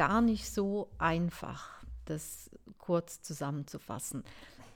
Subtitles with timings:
[0.00, 4.24] gar nicht so einfach, das kurz zusammenzufassen.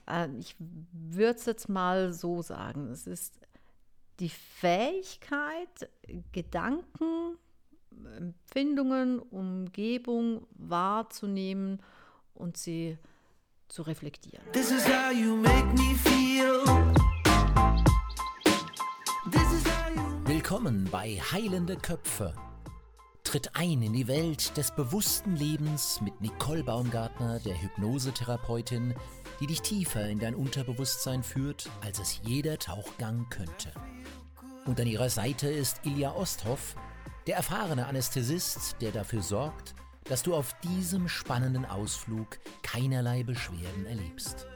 [0.07, 2.91] Äh, ich würde es jetzt mal so sagen.
[2.91, 3.39] Es ist
[4.19, 5.89] die Fähigkeit,
[6.31, 7.39] Gedanken,
[8.17, 11.81] Empfindungen, Umgebung wahrzunehmen
[12.35, 12.99] und sie
[13.67, 14.45] zu reflektieren.
[14.51, 16.63] This is how you make me feel.
[20.25, 22.35] Willkommen bei Heilende Köpfe.
[23.35, 28.93] Tritt ein in die Welt des bewussten Lebens mit Nicole Baumgartner, der Hypnosetherapeutin,
[29.41, 33.73] die dich tiefer in dein Unterbewusstsein führt, als es jeder Tauchgang könnte.
[34.65, 36.77] Und an ihrer Seite ist Ilja Osthoff,
[37.27, 44.47] der erfahrene Anästhesist, der dafür sorgt, dass du auf diesem spannenden Ausflug keinerlei Beschwerden erlebst.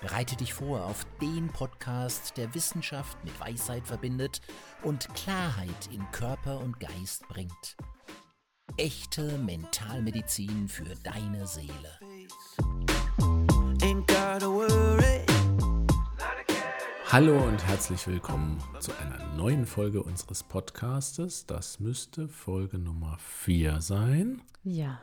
[0.00, 4.40] Bereite dich vor auf den Podcast, der Wissenschaft mit Weisheit verbindet
[4.82, 7.76] und Klarheit in Körper und Geist bringt.
[8.78, 11.98] Echte Mentalmedizin für deine Seele.
[17.10, 21.44] Hallo und herzlich willkommen zu einer neuen Folge unseres Podcastes.
[21.46, 24.42] Das müsste Folge Nummer 4 sein.
[24.62, 25.00] Ja.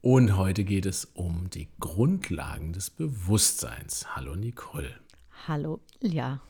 [0.00, 4.16] Und heute geht es um die Grundlagen des Bewusstseins.
[4.16, 4.98] Hallo Nicole.
[5.46, 6.40] Hallo ja.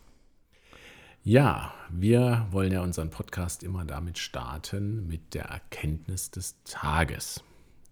[1.26, 7.42] Ja, wir wollen ja unseren Podcast immer damit starten mit der Erkenntnis des Tages.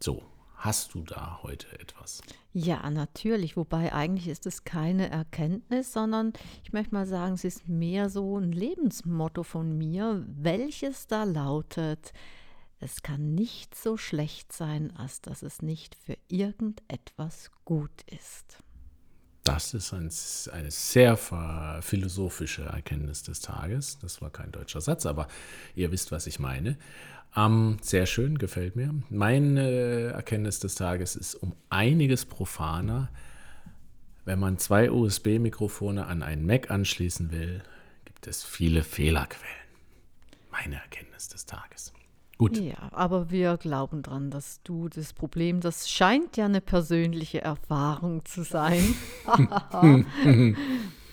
[0.01, 0.23] So,
[0.63, 2.23] Hast du da heute etwas?
[2.53, 3.57] Ja, natürlich.
[3.57, 8.39] Wobei eigentlich ist es keine Erkenntnis, sondern ich möchte mal sagen, es ist mehr so
[8.39, 12.13] ein Lebensmotto von mir, welches da lautet,
[12.79, 18.63] es kann nicht so schlecht sein, als dass es nicht für irgendetwas gut ist.
[19.45, 20.11] Das ist ein,
[20.53, 23.99] eine sehr philosophische Erkenntnis des Tages.
[23.99, 25.27] Das war kein deutscher Satz, aber
[25.75, 26.77] ihr wisst, was ich meine.
[27.35, 28.95] Ähm, sehr schön, gefällt mir.
[29.11, 33.09] Meine Erkenntnis des Tages ist um einiges profaner.
[34.25, 37.63] Wenn man zwei USB-Mikrofone an einen Mac anschließen will,
[38.05, 39.49] gibt es viele Fehlerquellen.
[40.53, 41.93] Meine Erkenntnis des Tages.
[42.43, 42.59] Gut.
[42.59, 48.25] Ja, aber wir glauben dran, dass du das Problem, das scheint ja eine persönliche Erfahrung
[48.25, 48.83] zu sein.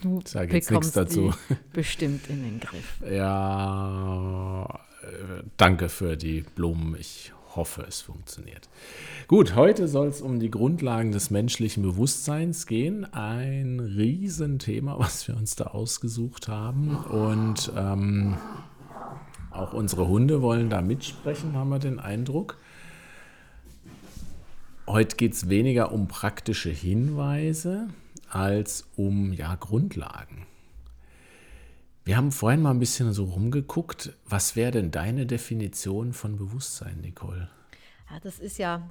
[0.01, 1.31] du Sag jetzt nichts dazu.
[1.72, 3.00] bestimmt in den Griff.
[3.07, 4.79] Ja,
[5.57, 6.95] danke für die Blumen.
[7.00, 8.68] Ich hoffe, es funktioniert.
[9.28, 13.06] Gut, heute soll es um die Grundlagen des menschlichen Bewusstseins gehen.
[13.13, 16.95] Ein Riesenthema, was wir uns da ausgesucht haben.
[16.95, 18.38] Und ähm,
[19.51, 22.57] auch unsere Hunde wollen da mitsprechen, haben wir den Eindruck.
[24.87, 27.89] Heute geht es weniger um praktische Hinweise
[28.29, 30.45] als um ja, Grundlagen.
[32.05, 34.13] Wir haben vorhin mal ein bisschen so rumgeguckt.
[34.25, 37.49] Was wäre denn deine Definition von Bewusstsein, Nicole?
[38.09, 38.89] Ja, das ist ja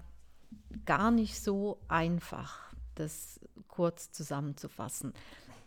[0.84, 5.12] gar nicht so einfach, das kurz zusammenzufassen.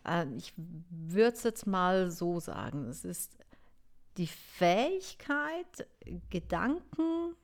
[0.07, 0.53] Äh, ich
[0.89, 2.85] würde es jetzt mal so sagen.
[2.85, 3.37] Es ist
[4.17, 5.87] die Fähigkeit,
[6.29, 7.35] Gedanken,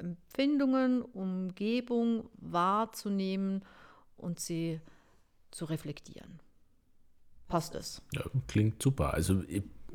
[0.00, 3.64] Empfindungen, Umgebung wahrzunehmen
[4.16, 4.80] und sie
[5.50, 6.40] zu reflektieren
[7.48, 8.02] passt es.
[8.12, 9.14] Ja, klingt super.
[9.14, 9.42] Also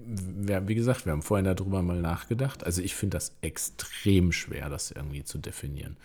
[0.04, 2.64] wie gesagt, wir haben vorhin darüber mal nachgedacht.
[2.64, 5.98] Also ich finde das extrem schwer, das irgendwie zu definieren.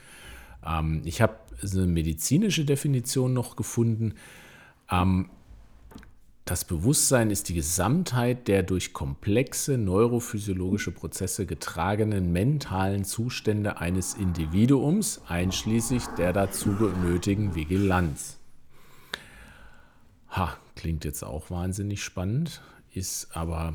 [0.65, 4.15] Ähm, ich habe eine medizinische Definition noch gefunden.
[4.91, 5.31] Ähm,
[6.47, 15.21] das Bewusstsein ist die Gesamtheit der durch komplexe neurophysiologische Prozesse getragenen mentalen Zustände eines Individuums,
[15.27, 18.39] einschließlich der dazu nötigen Vigilanz.
[20.31, 23.75] Ha, klingt jetzt auch wahnsinnig spannend, ist aber,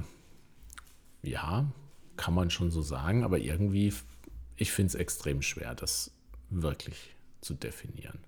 [1.24, 1.66] ja,
[2.16, 3.94] kann man schon so sagen, aber irgendwie,
[4.56, 6.12] ich finde es extrem schwer, das
[6.50, 8.20] wirklich zu definieren.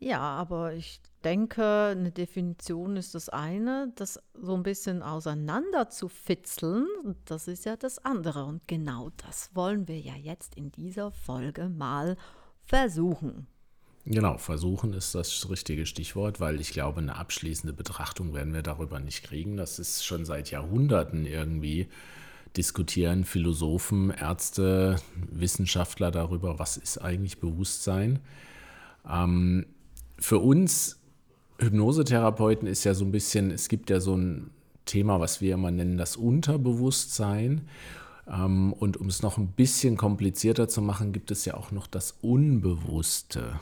[0.00, 6.08] Ja, aber ich denke, eine Definition ist das eine, das so ein bisschen auseinander zu
[6.08, 6.86] fitzeln,
[7.24, 8.44] das ist ja das andere.
[8.44, 12.16] Und genau das wollen wir ja jetzt in dieser Folge mal
[12.64, 13.46] versuchen.
[14.04, 18.98] Genau, versuchen ist das richtige Stichwort, weil ich glaube, eine abschließende Betrachtung werden wir darüber
[18.98, 19.56] nicht kriegen.
[19.56, 21.88] Das ist schon seit Jahrhunderten irgendwie
[22.56, 24.96] diskutieren Philosophen, Ärzte,
[25.30, 28.18] Wissenschaftler darüber, was ist eigentlich Bewusstsein.
[29.08, 29.66] Ähm,
[30.18, 31.01] für uns
[31.58, 34.50] Hypnosetherapeuten ist ja so ein bisschen, es gibt ja so ein
[34.84, 37.68] Thema, was wir immer nennen, das Unterbewusstsein.
[38.26, 41.86] Ähm, und um es noch ein bisschen komplizierter zu machen, gibt es ja auch noch
[41.86, 43.60] das Unbewusste.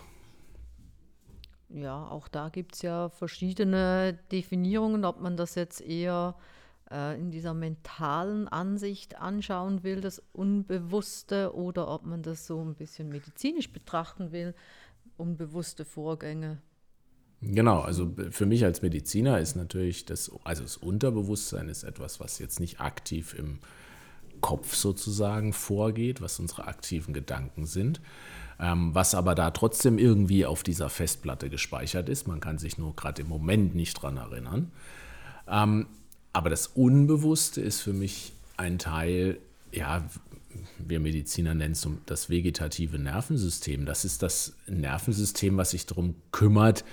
[1.69, 6.35] Ja, auch da gibt es ja verschiedene Definierungen, ob man das jetzt eher
[6.91, 12.75] äh, in dieser mentalen Ansicht anschauen will, das Unbewusste, oder ob man das so ein
[12.75, 14.55] bisschen medizinisch betrachten will,
[15.17, 16.61] unbewusste Vorgänge.
[17.43, 22.39] Genau, also für mich als Mediziner ist natürlich das, also das Unterbewusstsein ist etwas, was
[22.39, 23.61] jetzt nicht aktiv im
[24.43, 28.01] Kopf sozusagen vorgeht, was unsere aktiven Gedanken sind,
[28.59, 32.29] ähm, was aber da trotzdem irgendwie auf dieser Festplatte gespeichert ist.
[32.29, 34.71] Man kann sich nur gerade im Moment nicht dran erinnern.
[35.49, 35.87] Ähm,
[36.33, 39.39] aber das Unbewusste ist für mich ein Teil,
[39.73, 40.05] ja,
[40.79, 43.87] wir Mediziner nennen es das vegetative Nervensystem.
[43.87, 46.85] Das ist das Nervensystem, was sich darum kümmert,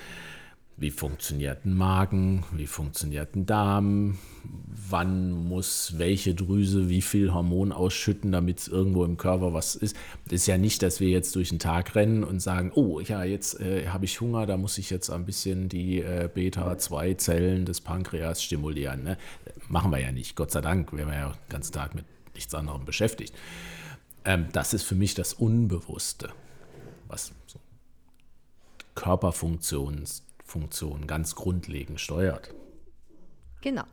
[0.80, 7.72] wie funktioniert ein Magen, wie funktioniert ein Darm, wann muss welche Drüse wie viel Hormon
[7.72, 9.98] ausschütten, damit es irgendwo im Körper was ist.
[10.30, 13.60] Ist ja nicht, dass wir jetzt durch den Tag rennen und sagen, oh ja, jetzt
[13.60, 18.44] äh, habe ich Hunger, da muss ich jetzt ein bisschen die äh, Beta-2-Zellen des Pankreas
[18.44, 19.04] stimulieren.
[19.04, 19.18] Ne?
[19.70, 22.86] Machen wir ja nicht, Gott sei Dank, wir ja den ganzen Tag mit nichts anderem
[22.86, 23.34] beschäftigt.
[24.26, 26.30] Ähm, das ist für mich das Unbewusste,
[27.08, 27.60] was so
[28.94, 32.54] Körperfunktions Funktion ganz grundlegend steuert.
[33.62, 33.86] Genau.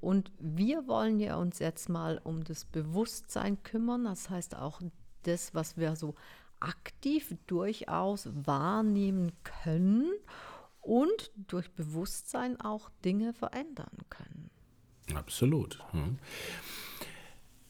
[0.00, 4.04] Und wir wollen ja uns jetzt mal um das Bewusstsein kümmern.
[4.04, 4.80] Das heißt auch
[5.24, 6.14] das, was wir so
[6.60, 10.12] aktiv durchaus wahrnehmen können
[10.80, 14.50] und durch Bewusstsein auch Dinge verändern können.
[15.14, 15.78] Absolut.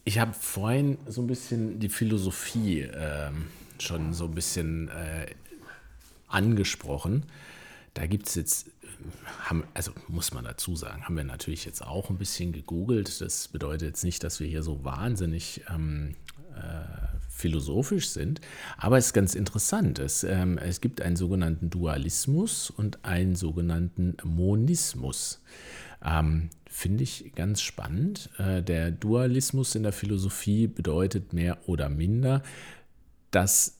[0.05, 3.31] Ich habe vorhin so ein bisschen die Philosophie äh,
[3.79, 5.27] schon so ein bisschen äh,
[6.29, 7.25] angesprochen.
[7.97, 8.71] Da gibt es jetzt,
[9.41, 13.23] haben, also muss man dazu sagen, haben wir natürlich jetzt auch ein bisschen gegoogelt.
[13.23, 16.15] Das bedeutet jetzt nicht, dass wir hier so wahnsinnig ähm,
[16.55, 18.43] äh, philosophisch sind,
[18.77, 19.99] aber es ist ganz interessant.
[19.99, 25.43] Es, ähm, es gibt einen sogenannten Dualismus und einen sogenannten Monismus.
[26.05, 28.29] Ähm, Finde ich ganz spannend.
[28.37, 32.43] Äh, der Dualismus in der Philosophie bedeutet mehr oder minder,
[33.31, 33.76] dass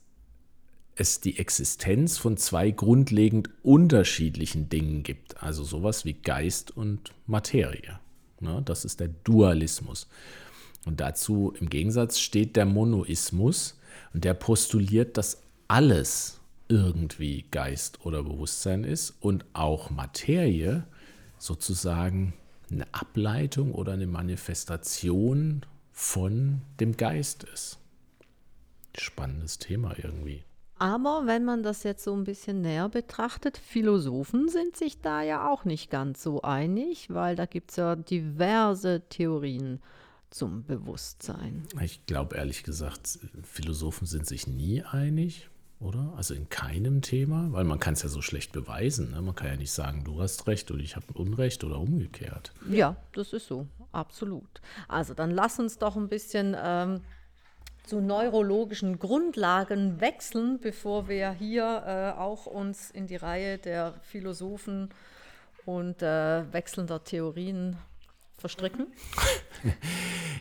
[0.97, 8.01] es die Existenz von zwei grundlegend unterschiedlichen Dingen gibt, also sowas wie Geist und Materie.
[8.41, 10.09] Ja, das ist der Dualismus.
[10.87, 13.79] Und dazu im Gegensatz steht der Monoismus
[14.15, 20.85] und der postuliert, dass alles irgendwie Geist oder Bewusstsein ist und auch Materie
[21.39, 22.35] sozusagen
[22.71, 25.63] eine Ableitung oder eine Manifestation
[25.93, 27.79] von dem Geist ist.
[28.97, 30.43] Spannendes Thema irgendwie.
[30.79, 35.51] Aber wenn man das jetzt so ein bisschen näher betrachtet, Philosophen sind sich da ja
[35.51, 39.81] auch nicht ganz so einig, weil da gibt es ja diverse Theorien
[40.29, 41.63] zum Bewusstsein.
[41.81, 45.49] Ich glaube ehrlich gesagt, Philosophen sind sich nie einig,
[45.81, 46.13] oder?
[46.17, 49.13] Also in keinem Thema, weil man kann es ja so schlecht beweisen.
[49.13, 49.23] Ne?
[49.23, 52.53] Man kann ja nicht sagen, du hast recht oder ich habe Unrecht oder umgekehrt.
[52.69, 54.61] Ja, das ist so, absolut.
[54.89, 57.01] Also dann lass uns doch ein bisschen ähm,
[57.87, 64.91] zu neurologischen Grundlagen wechseln, bevor wir hier äh, auch uns in die Reihe der Philosophen
[65.65, 67.77] und äh, wechselnder Theorien
[68.37, 68.89] verstricken?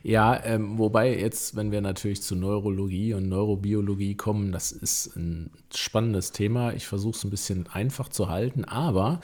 [0.08, 5.50] Ja, ähm, wobei jetzt, wenn wir natürlich zu Neurologie und Neurobiologie kommen, das ist ein
[5.74, 6.74] spannendes Thema.
[6.74, 9.20] Ich versuche es ein bisschen einfach zu halten, aber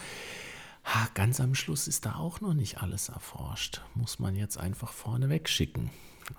[0.83, 3.81] ha, ganz am Schluss ist da auch noch nicht alles erforscht.
[3.93, 5.91] Muss man jetzt einfach vorne wegschicken.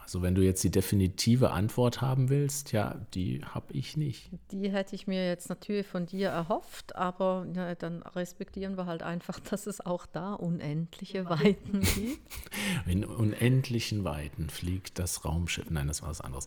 [0.03, 4.31] Also wenn du jetzt die definitive Antwort haben willst, ja, die habe ich nicht.
[4.51, 9.03] Die hätte ich mir jetzt natürlich von dir erhofft, aber ja, dann respektieren wir halt
[9.03, 12.21] einfach, dass es auch da unendliche Weiten gibt.
[12.87, 15.71] In unendlichen Weiten fliegt das Raumschiff.
[15.71, 16.47] Nein, das war was anderes.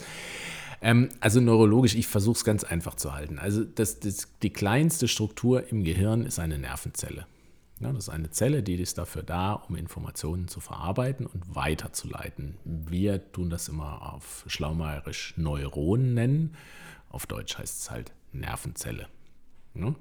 [0.81, 3.39] Ähm, also neurologisch, ich versuche es ganz einfach zu halten.
[3.39, 7.25] Also das, das, die kleinste Struktur im Gehirn ist eine Nervenzelle.
[7.81, 12.57] Ja, das ist eine Zelle, die ist dafür da, um Informationen zu verarbeiten und weiterzuleiten.
[12.63, 16.55] Wir tun das immer auf Schlaumeierisch Neuronen nennen.
[17.09, 19.07] Auf Deutsch heißt es halt Nervenzelle.
[19.73, 19.93] Ja?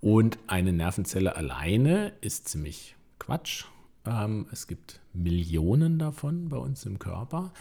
[0.00, 3.64] Und eine Nervenzelle alleine ist ziemlich Quatsch.
[4.06, 7.52] Ähm, es gibt Millionen davon bei uns im Körper.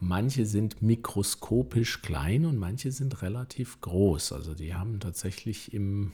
[0.00, 4.32] Manche sind mikroskopisch klein und manche sind relativ groß.
[4.32, 6.12] Also die haben tatsächlich im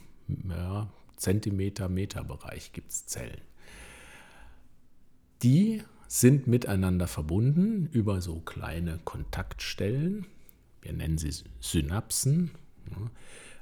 [0.48, 3.40] ja, Zentimeter-Meter-Bereich gibt es Zellen.
[5.42, 10.26] Die sind miteinander verbunden über so kleine Kontaktstellen.
[10.80, 12.52] Wir nennen sie Synapsen.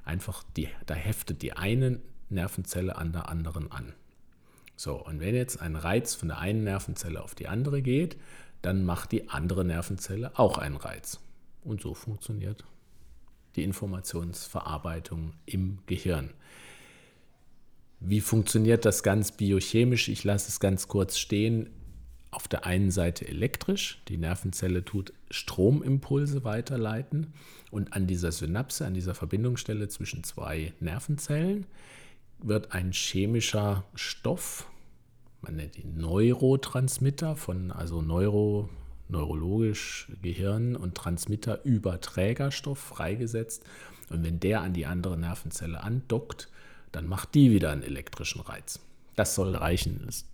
[0.05, 3.95] Einfach die, da heftet die eine Nervenzelle an der anderen an.
[4.77, 8.17] So, und wenn jetzt ein Reiz von der einen Nervenzelle auf die andere geht,
[8.63, 11.21] dann macht die andere Nervenzelle auch einen Reiz.
[11.63, 12.65] Und so funktioniert
[13.57, 16.31] die Informationsverarbeitung im Gehirn.
[18.05, 20.09] Wie funktioniert das ganz biochemisch?
[20.09, 21.71] Ich lasse es ganz kurz stehen.
[22.33, 27.35] auf der einen Seite elektrisch, die Nervenzelle tut Stromimpulse weiterleiten
[27.71, 31.67] und an dieser Synapse, an dieser Verbindungsstelle zwischen zwei Nervenzellen
[32.39, 34.67] wird ein chemischer Stoff,
[35.43, 38.71] man nennt ihn Neurotransmitter, von also Neuro,
[39.09, 43.65] neurologisch Gehirn und Transmitter über Trägerstoff freigesetzt.
[44.09, 46.49] Und wenn der an die andere Nervenzelle andockt,
[46.93, 48.81] dann macht die wieder einen elektrischen Reiz.
[49.17, 50.03] Das soll reichen.
[50.07, 50.27] Das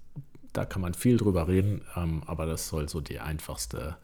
[0.53, 3.97] da kann man viel drüber reden, ähm, aber das soll so die einfachste,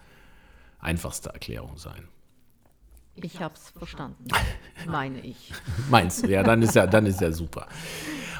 [0.78, 2.08] einfachste Erklärung sein.
[3.16, 4.28] Ich habe es verstanden,
[4.87, 5.52] meine ich.
[5.90, 6.28] Meinst du?
[6.28, 7.66] Ja, dann ist ja, dann ist ja super.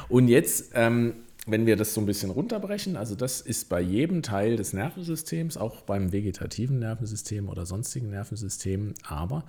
[0.07, 1.15] Und jetzt, ähm,
[1.47, 5.57] wenn wir das so ein bisschen runterbrechen, also das ist bei jedem Teil des Nervensystems,
[5.57, 9.43] auch beim vegetativen Nervensystem oder sonstigen Nervensystemen, aber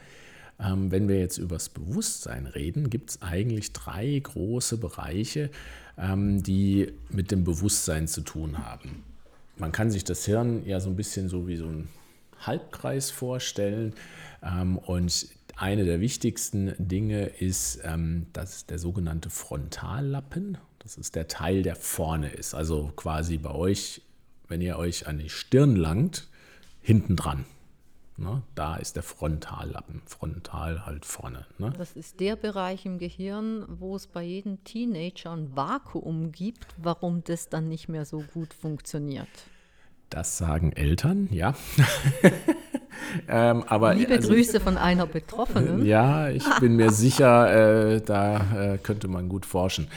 [0.58, 5.50] ähm, wenn wir jetzt über das Bewusstsein reden, gibt es eigentlich drei große Bereiche,
[5.98, 9.02] ähm, die mit dem Bewusstsein zu tun haben.
[9.58, 11.88] Man kann sich das Hirn ja so ein bisschen so wie so ein
[12.40, 13.94] Halbkreis vorstellen.
[14.42, 20.58] Ähm, und eine der wichtigsten Dinge ist, ähm, das ist der sogenannte Frontallappen.
[20.78, 22.54] Das ist der Teil, der vorne ist.
[22.54, 24.02] Also quasi bei euch,
[24.48, 26.28] wenn ihr euch an die Stirn langt,
[26.82, 27.44] hinten dran.
[28.18, 28.42] Ne?
[28.54, 31.44] Da ist der Frontallappen, frontal halt vorne.
[31.58, 31.70] Ne?
[31.76, 37.23] Das ist der Bereich im Gehirn, wo es bei jedem Teenager ein Vakuum gibt, warum
[37.25, 39.28] das dann nicht mehr so gut funktioniert.
[40.08, 41.54] Das sagen Eltern, ja.
[43.28, 45.85] ähm, aber, Liebe also, Grüße von einer Betroffenen.
[45.85, 49.88] Ja, ich bin mir sicher, äh, da äh, könnte man gut forschen.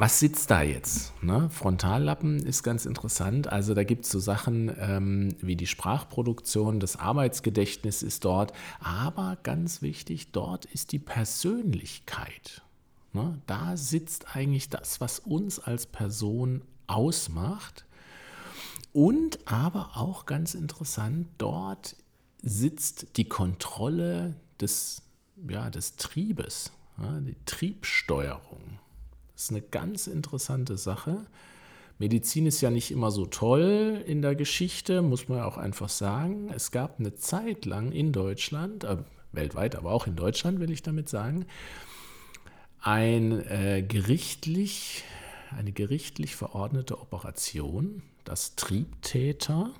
[0.00, 1.12] Was sitzt da jetzt?
[1.24, 1.50] Ne?
[1.50, 3.48] Frontallappen ist ganz interessant.
[3.48, 8.52] Also da gibt es so Sachen ähm, wie die Sprachproduktion, das Arbeitsgedächtnis ist dort.
[8.78, 12.62] Aber ganz wichtig, dort ist die Persönlichkeit.
[13.12, 13.42] Ne?
[13.48, 17.84] Da sitzt eigentlich das, was uns als Person ausmacht.
[18.92, 21.96] Und aber auch ganz interessant, dort
[22.40, 25.02] sitzt die Kontrolle des,
[25.48, 28.78] ja, des Triebes, ja, die Triebsteuerung.
[29.38, 31.24] Das ist eine ganz interessante Sache.
[32.00, 36.50] Medizin ist ja nicht immer so toll in der Geschichte, muss man auch einfach sagen.
[36.52, 38.96] Es gab eine Zeit lang in Deutschland, äh,
[39.30, 41.46] weltweit, aber auch in Deutschland will ich damit sagen,
[42.80, 45.04] ein äh, gerichtlich,
[45.56, 49.72] eine gerichtlich verordnete Operation, dass Triebtäter,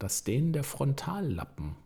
[0.00, 1.76] dass denen der Frontallappen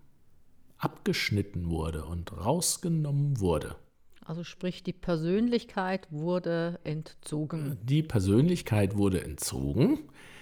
[0.78, 3.76] abgeschnitten wurde und rausgenommen wurde.
[4.24, 7.78] Also sprich, die Persönlichkeit wurde entzogen.
[7.82, 9.98] Die Persönlichkeit wurde entzogen.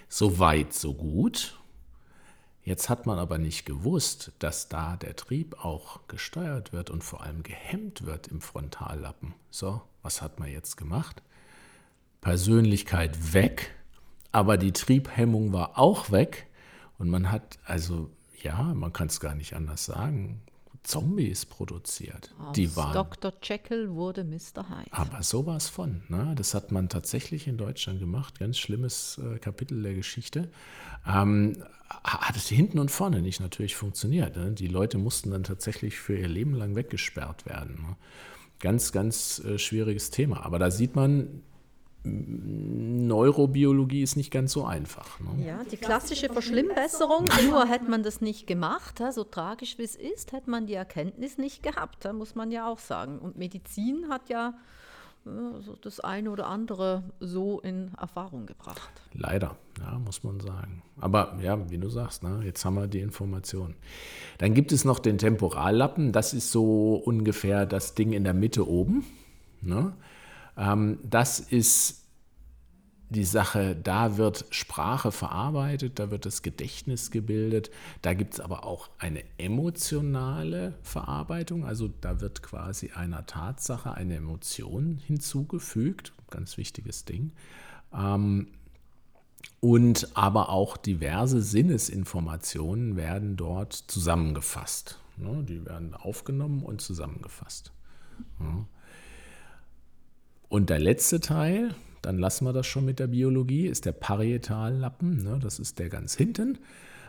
[0.07, 1.59] So weit, so gut.
[2.63, 7.23] Jetzt hat man aber nicht gewusst, dass da der Trieb auch gesteuert wird und vor
[7.23, 9.33] allem gehemmt wird im Frontallappen.
[9.49, 11.23] So, was hat man jetzt gemacht?
[12.21, 13.73] Persönlichkeit weg,
[14.31, 16.47] aber die Triebhemmung war auch weg.
[16.97, 18.09] Und man hat, also
[18.41, 20.41] ja, man kann es gar nicht anders sagen,
[20.89, 22.33] Zombies produziert.
[22.39, 23.31] Aus die waren, Dr.
[23.43, 24.67] Jekyll wurde Mr.
[24.69, 24.91] Hyde.
[24.91, 26.01] Aber sowas von.
[26.07, 26.33] Ne?
[26.35, 28.39] Das hat man tatsächlich in Deutschland gemacht.
[28.39, 30.49] Ganz schlimmes äh, Kapitel der Geschichte.
[31.07, 31.63] Ähm,
[32.03, 34.35] hat es hinten und vorne nicht natürlich funktioniert.
[34.35, 34.51] Ne?
[34.53, 37.75] Die Leute mussten dann tatsächlich für ihr Leben lang weggesperrt werden.
[37.83, 37.95] Ne?
[38.57, 40.43] Ganz, ganz äh, schwieriges Thema.
[40.43, 41.43] Aber da sieht man,
[42.03, 45.19] Neurobiologie ist nicht ganz so einfach.
[45.19, 45.45] Ne?
[45.45, 50.31] Ja, die klassische Verschlimmbesserung, nur hätte man das nicht gemacht, so tragisch wie es ist,
[50.31, 53.19] hätte man die Erkenntnis nicht gehabt, muss man ja auch sagen.
[53.19, 54.53] Und Medizin hat ja
[55.81, 58.89] das eine oder andere so in Erfahrung gebracht.
[59.13, 60.81] Leider, ja, muss man sagen.
[60.99, 63.75] Aber ja, wie du sagst, ne, jetzt haben wir die Information.
[64.37, 68.67] Dann gibt es noch den Temporallappen, das ist so ungefähr das Ding in der Mitte
[68.67, 69.05] oben.
[69.61, 69.93] Ne?
[70.59, 72.05] Ähm, das ist
[73.11, 77.71] die Sache, da wird Sprache verarbeitet, da wird das Gedächtnis gebildet,
[78.03, 84.17] da gibt es aber auch eine emotionale Verarbeitung, also da wird quasi einer Tatsache eine
[84.17, 87.31] Emotion hinzugefügt, ganz wichtiges Ding.
[87.91, 88.49] Ähm,
[89.59, 94.99] und aber auch diverse Sinnesinformationen werden dort zusammengefasst.
[95.17, 97.73] Ne, die werden aufgenommen und zusammengefasst.
[100.49, 105.23] Und der letzte Teil, dann lassen wir das schon mit der Biologie, ist der Parietallappen.
[105.23, 105.39] Ne?
[105.41, 106.57] Das ist der ganz hinten.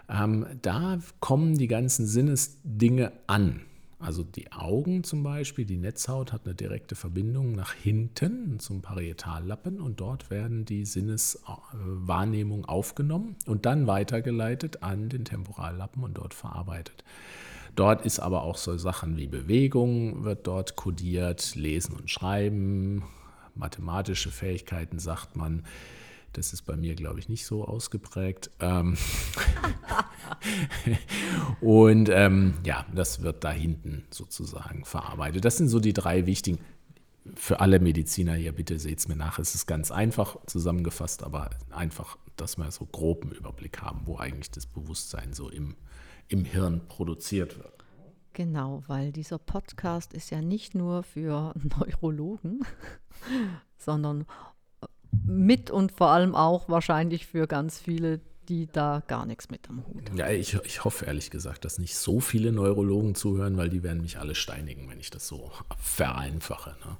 [0.08, 3.62] Ähm, da kommen die ganzen Sinnesdinge an.
[3.98, 9.78] Also die Augen zum Beispiel, die Netzhaut hat eine direkte Verbindung nach hinten zum Parietallappen
[9.78, 17.04] und dort werden die Sinneswahrnehmungen aufgenommen und dann weitergeleitet an den Temporallappen und dort verarbeitet.
[17.76, 23.02] Dort ist aber auch so Sachen wie Bewegung wird dort kodiert, Lesen und Schreiben,
[23.54, 25.64] mathematische Fähigkeiten, sagt man.
[26.32, 28.50] Das ist bei mir, glaube ich, nicht so ausgeprägt.
[28.60, 28.96] Ähm
[31.60, 35.44] und ähm, ja, das wird da hinten sozusagen verarbeitet.
[35.44, 36.58] Das sind so die drei wichtigen.
[37.34, 39.38] Für alle Mediziner hier, bitte seht es mir nach.
[39.40, 44.50] Es ist ganz einfach zusammengefasst, aber einfach, dass wir so groben Überblick haben, wo eigentlich
[44.52, 45.74] das Bewusstsein so im,
[46.28, 47.79] im Hirn produziert wird.
[48.32, 52.64] Genau, weil dieser Podcast ist ja nicht nur für Neurologen,
[53.76, 54.26] sondern
[55.24, 59.84] mit und vor allem auch wahrscheinlich für ganz viele, die da gar nichts mit am
[59.86, 60.16] Hut haben.
[60.16, 64.02] Ja, ich, ich hoffe ehrlich gesagt, dass nicht so viele Neurologen zuhören, weil die werden
[64.02, 66.76] mich alle steinigen, wenn ich das so vereinfache.
[66.84, 66.96] Ne?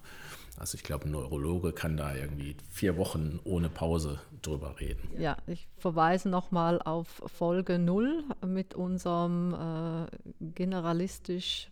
[0.57, 5.09] Also ich glaube, ein Neurologe kann da irgendwie vier Wochen ohne Pause drüber reden.
[5.19, 10.07] Ja, ich verweise nochmal auf Folge 0 mit unserem äh,
[10.55, 11.71] generalistisch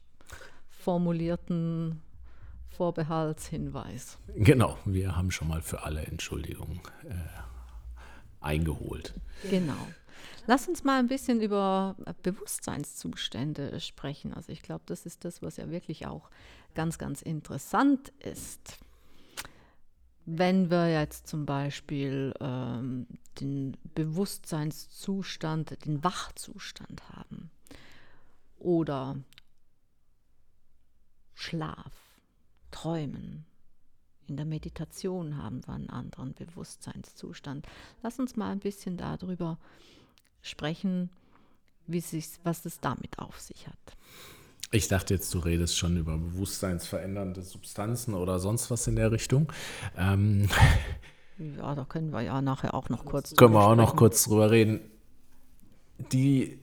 [0.71, 2.01] formulierten
[2.71, 4.19] Vorbehaltshinweis.
[4.37, 7.15] Genau, wir haben schon mal für alle Entschuldigungen äh,
[8.41, 9.15] eingeholt.
[9.51, 9.89] Genau.
[10.47, 14.33] Lass uns mal ein bisschen über Bewusstseinszustände sprechen.
[14.33, 16.31] Also ich glaube, das ist das, was ja wirklich auch
[16.79, 18.79] ganz, ganz interessant ist.
[20.27, 23.09] Wenn wir jetzt zum Beispiel ähm,
[23.41, 27.51] den Bewusstseinszustand, den Wachzustand haben
[28.61, 29.17] oder
[31.35, 31.93] Schlaf
[32.71, 33.45] Träumen.
[34.29, 37.67] In der Meditation haben wir einen anderen Bewusstseinszustand.
[38.05, 39.59] Lass uns mal ein bisschen darüber
[40.43, 41.11] sprechen,
[41.89, 43.97] wie sich, was es damit auf sich hat.
[44.71, 49.51] Ich dachte jetzt, du redest schon über bewusstseinsverändernde Substanzen oder sonst was in der Richtung.
[49.97, 50.49] Ähm,
[51.39, 53.79] ja, da können wir ja nachher auch noch kurz Können wir auch sprechen.
[53.79, 54.81] noch kurz drüber reden.
[56.13, 56.59] Die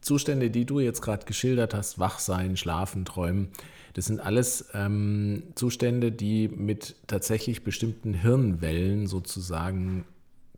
[0.00, 3.48] Zustände, die du jetzt gerade geschildert hast, Wachsein, Schlafen, Träumen,
[3.94, 10.04] das sind alles ähm, Zustände, die mit tatsächlich bestimmten Hirnwellen sozusagen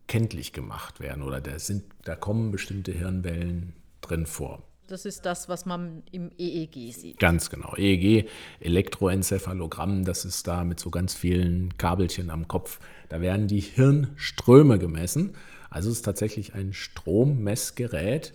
[0.07, 4.63] kenntlich gemacht werden oder da, sind, da kommen bestimmte Hirnwellen drin vor.
[4.87, 7.19] Das ist das, was man im EEG sieht.
[7.19, 7.75] Ganz genau.
[7.77, 8.29] EEG,
[8.61, 12.79] Elektroenzephalogramm, das ist da mit so ganz vielen Kabelchen am Kopf.
[13.09, 15.35] Da werden die Hirnströme gemessen.
[15.71, 18.33] Also es ist tatsächlich ein Strommessgerät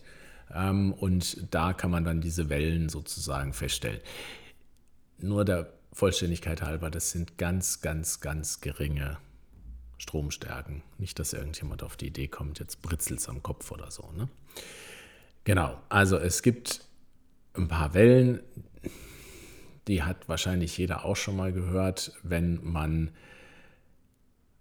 [0.54, 4.02] ähm, und da kann man dann diese Wellen sozusagen feststellen
[5.24, 9.18] nur der Vollständigkeit halber, das sind ganz, ganz, ganz geringe
[9.98, 10.84] Stromstärken.
[10.98, 14.10] Nicht, dass irgendjemand auf die Idee kommt, jetzt britzelt es am Kopf oder so.
[14.16, 14.30] Ne?
[15.44, 16.86] Genau, also es gibt
[17.54, 18.42] ein paar Wellen,
[19.88, 23.12] die hat wahrscheinlich jeder auch schon mal gehört, wenn man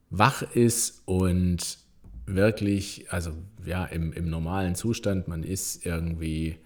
[0.09, 1.79] wach ist und
[2.27, 3.33] wirklich, also
[3.65, 6.59] ja, im, im normalen Zustand, man ist irgendwie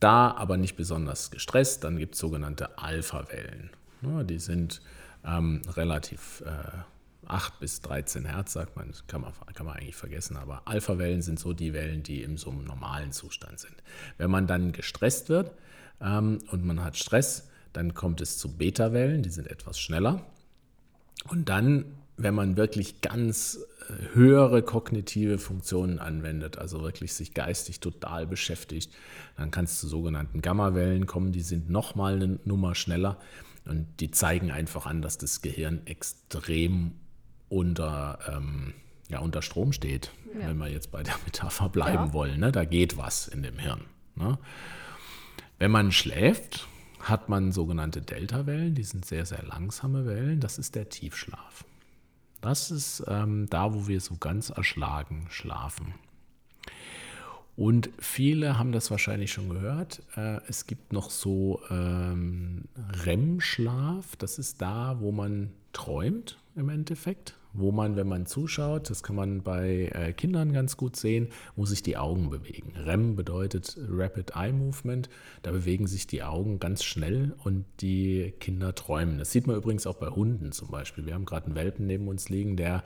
[0.00, 1.84] da, aber nicht besonders gestresst.
[1.84, 3.70] Dann gibt es sogenannte Alpha-Wellen.
[4.02, 4.80] Ja, die sind
[5.24, 6.78] ähm, relativ äh,
[7.26, 11.38] 8 bis 13 Hertz, sagt man, kann man, kann man eigentlich vergessen, aber Alpha-Wellen sind
[11.38, 13.74] so die Wellen, die in so einem normalen Zustand sind.
[14.18, 15.52] Wenn man dann gestresst wird
[16.00, 20.26] ähm, und man hat Stress, dann kommt es zu Beta-Wellen, die sind etwas schneller.
[21.28, 21.84] Und dann,
[22.16, 23.58] wenn man wirklich ganz
[24.12, 28.92] höhere kognitive Funktionen anwendet, also wirklich sich geistig total beschäftigt,
[29.36, 33.18] dann kann es zu sogenannten Gammawellen kommen, die sind nochmal eine Nummer schneller
[33.64, 36.92] und die zeigen einfach an, dass das Gehirn extrem
[37.52, 38.72] unter, ähm,
[39.10, 40.48] ja, unter Strom steht, ja.
[40.48, 42.12] wenn wir jetzt bei der Metapher bleiben ja.
[42.12, 42.40] wollen.
[42.40, 42.50] Ne?
[42.50, 43.82] Da geht was in dem Hirn.
[44.14, 44.38] Ne?
[45.58, 46.66] Wenn man schläft,
[47.00, 51.64] hat man sogenannte Delta-Wellen, die sind sehr, sehr langsame Wellen, das ist der Tiefschlaf.
[52.40, 55.94] Das ist ähm, da, wo wir so ganz erschlagen schlafen.
[57.54, 60.02] Und viele haben das wahrscheinlich schon gehört.
[60.16, 62.64] Äh, es gibt noch so ähm,
[63.04, 64.16] REM-Schlaf.
[64.16, 69.16] Das ist da, wo man träumt im Endeffekt wo man, wenn man zuschaut, das kann
[69.16, 72.72] man bei äh, Kindern ganz gut sehen, wo sich die Augen bewegen.
[72.76, 75.10] REM bedeutet Rapid Eye Movement.
[75.42, 79.18] Da bewegen sich die Augen ganz schnell und die Kinder träumen.
[79.18, 81.06] Das sieht man übrigens auch bei Hunden zum Beispiel.
[81.06, 82.82] Wir haben gerade einen Welpen neben uns liegen, der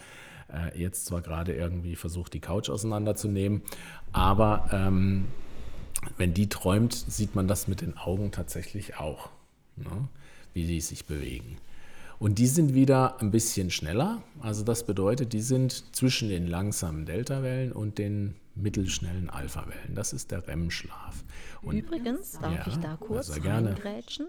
[0.52, 3.62] äh, jetzt zwar gerade irgendwie versucht, die Couch auseinanderzunehmen,
[4.12, 5.26] aber ähm,
[6.16, 9.30] wenn die träumt, sieht man das mit den Augen tatsächlich auch,
[9.76, 10.08] ne?
[10.54, 11.58] wie die sich bewegen.
[12.18, 14.22] Und die sind wieder ein bisschen schneller.
[14.40, 19.94] Also das bedeutet, die sind zwischen den langsamen Delta-Wellen und den mittelschnellen Alpha-Wellen.
[19.94, 21.24] Das ist der REM-Schlaf.
[21.62, 24.28] Übrigens, darf ja, ich da kurz reingrätschen?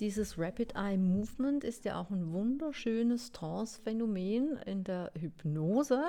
[0.00, 6.02] Dieses Rapid Eye Movement ist ja auch ein wunderschönes Trance-Phänomen in der Hypnose,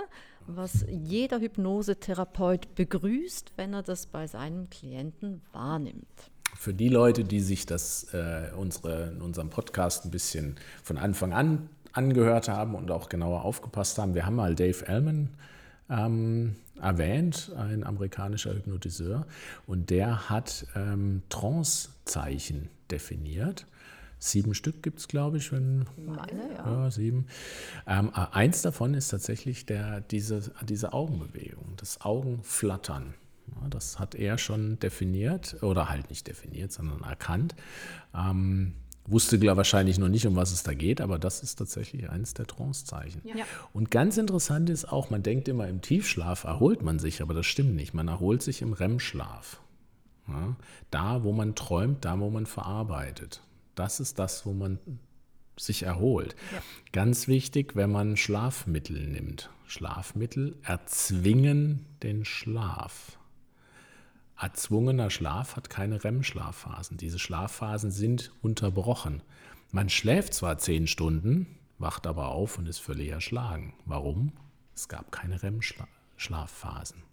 [0.47, 7.41] was jeder Hypnosetherapeut begrüßt, wenn er das bei seinem Klienten wahrnimmt für die Leute, die
[7.41, 12.91] sich das, äh, unsere, in unserem Podcast ein bisschen von Anfang an angehört haben und
[12.91, 15.29] auch genauer aufgepasst haben, wir haben mal Dave Ellman
[15.89, 19.25] ähm, erwähnt, ein amerikanischer Hypnotiseur,
[19.65, 23.65] und der hat ähm, Trance-Zeichen definiert.
[24.19, 25.85] Sieben Stück gibt es, glaube ich, wenn.
[25.97, 26.83] Meine, ja.
[26.83, 27.27] ja sieben.
[27.85, 33.13] Ähm, äh, eins davon ist tatsächlich der, diese, diese Augenbewegung, das Augenflattern.
[33.69, 37.55] Das hat er schon definiert, oder halt nicht definiert, sondern erkannt.
[38.13, 38.73] Ähm,
[39.07, 42.47] Wusste wahrscheinlich noch nicht, um was es da geht, aber das ist tatsächlich eines der
[42.47, 43.21] Trancezeichen.
[43.23, 43.45] Ja.
[43.71, 47.45] Und ganz interessant ist auch, man denkt immer, im Tiefschlaf erholt man sich, aber das
[47.45, 47.93] stimmt nicht.
[47.93, 49.61] Man erholt sich im REM-Schlaf.
[50.27, 50.55] Ja,
[50.89, 53.41] da, wo man träumt, da, wo man verarbeitet.
[53.75, 54.79] Das ist das, wo man
[55.55, 56.35] sich erholt.
[56.51, 56.63] Ja.
[56.91, 59.51] Ganz wichtig, wenn man Schlafmittel nimmt.
[59.67, 63.19] Schlafmittel erzwingen den Schlaf.
[64.37, 66.97] Erzwungener Schlaf hat keine REM-Schlafphasen.
[66.97, 69.23] Diese Schlafphasen sind unterbrochen.
[69.71, 73.73] Man schläft zwar zehn Stunden, wacht aber auf und ist völlig erschlagen.
[73.85, 74.33] Warum?
[74.75, 77.03] Es gab keine REM-Schlafphasen.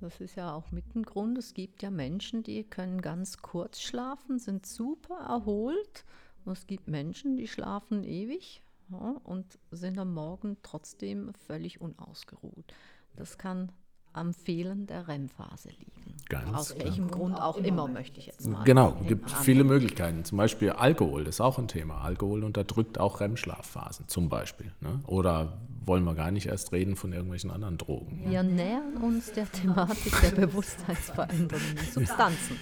[0.00, 1.38] Das ist ja auch mit dem Grund.
[1.38, 6.04] Es gibt ja Menschen, die können ganz kurz schlafen, sind super erholt.
[6.44, 12.72] Und es gibt Menschen, die schlafen ewig ja, und sind am Morgen trotzdem völlig unausgeruht.
[13.14, 13.72] Das kann
[14.16, 16.14] am Fehlen der REM-Phase liegen.
[16.28, 16.86] Ganz Aus klar.
[16.86, 18.64] welchem Grund auch immer, möchte ich jetzt mal.
[18.64, 20.24] Genau, es gibt viele Möglichkeiten.
[20.24, 22.00] Zum Beispiel Alkohol, das ist auch ein Thema.
[22.00, 24.72] Alkohol unterdrückt auch REM-Schlafphasen zum Beispiel.
[24.80, 25.00] Ne?
[25.06, 28.22] Oder wollen wir gar nicht erst reden von irgendwelchen anderen Drogen.
[28.28, 28.52] Wir ne?
[28.52, 32.56] nähern uns der Thematik der bewusstseinsverändernden Substanzen.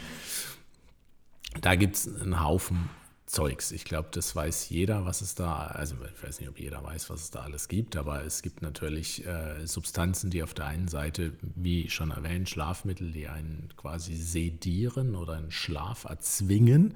[1.61, 2.91] Da gibt es einen Haufen
[3.35, 3.73] Zeugs.
[3.73, 7.11] Ich glaube, das weiß jeder, was es da, also ich weiß nicht, ob jeder weiß,
[7.11, 10.87] was es da alles gibt, aber es gibt natürlich äh, Substanzen, die auf der einen
[10.87, 16.95] Seite, wie schon erwähnt, Schlafmittel, die einen quasi sedieren oder einen Schlaf erzwingen,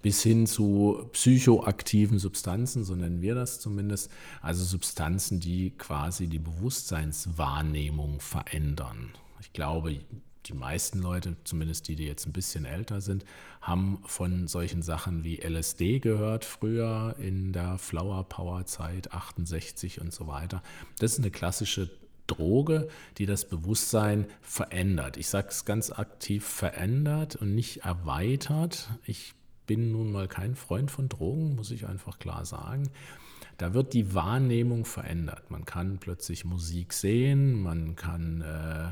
[0.00, 6.38] bis hin zu psychoaktiven Substanzen, so nennen wir das zumindest, also Substanzen, die quasi die
[6.38, 9.10] Bewusstseinswahrnehmung verändern.
[9.40, 9.98] Ich glaube,
[10.48, 13.24] die meisten Leute, zumindest die, die jetzt ein bisschen älter sind,
[13.60, 20.12] haben von solchen Sachen wie LSD gehört, früher in der Flower Power Zeit 68 und
[20.12, 20.62] so weiter.
[20.98, 21.90] Das ist eine klassische
[22.26, 25.16] Droge, die das Bewusstsein verändert.
[25.16, 28.90] Ich sage es ganz aktiv verändert und nicht erweitert.
[29.04, 29.34] Ich
[29.66, 32.90] bin nun mal kein Freund von Drogen, muss ich einfach klar sagen.
[33.56, 35.50] Da wird die Wahrnehmung verändert.
[35.50, 38.90] Man kann plötzlich Musik sehen, man kann äh,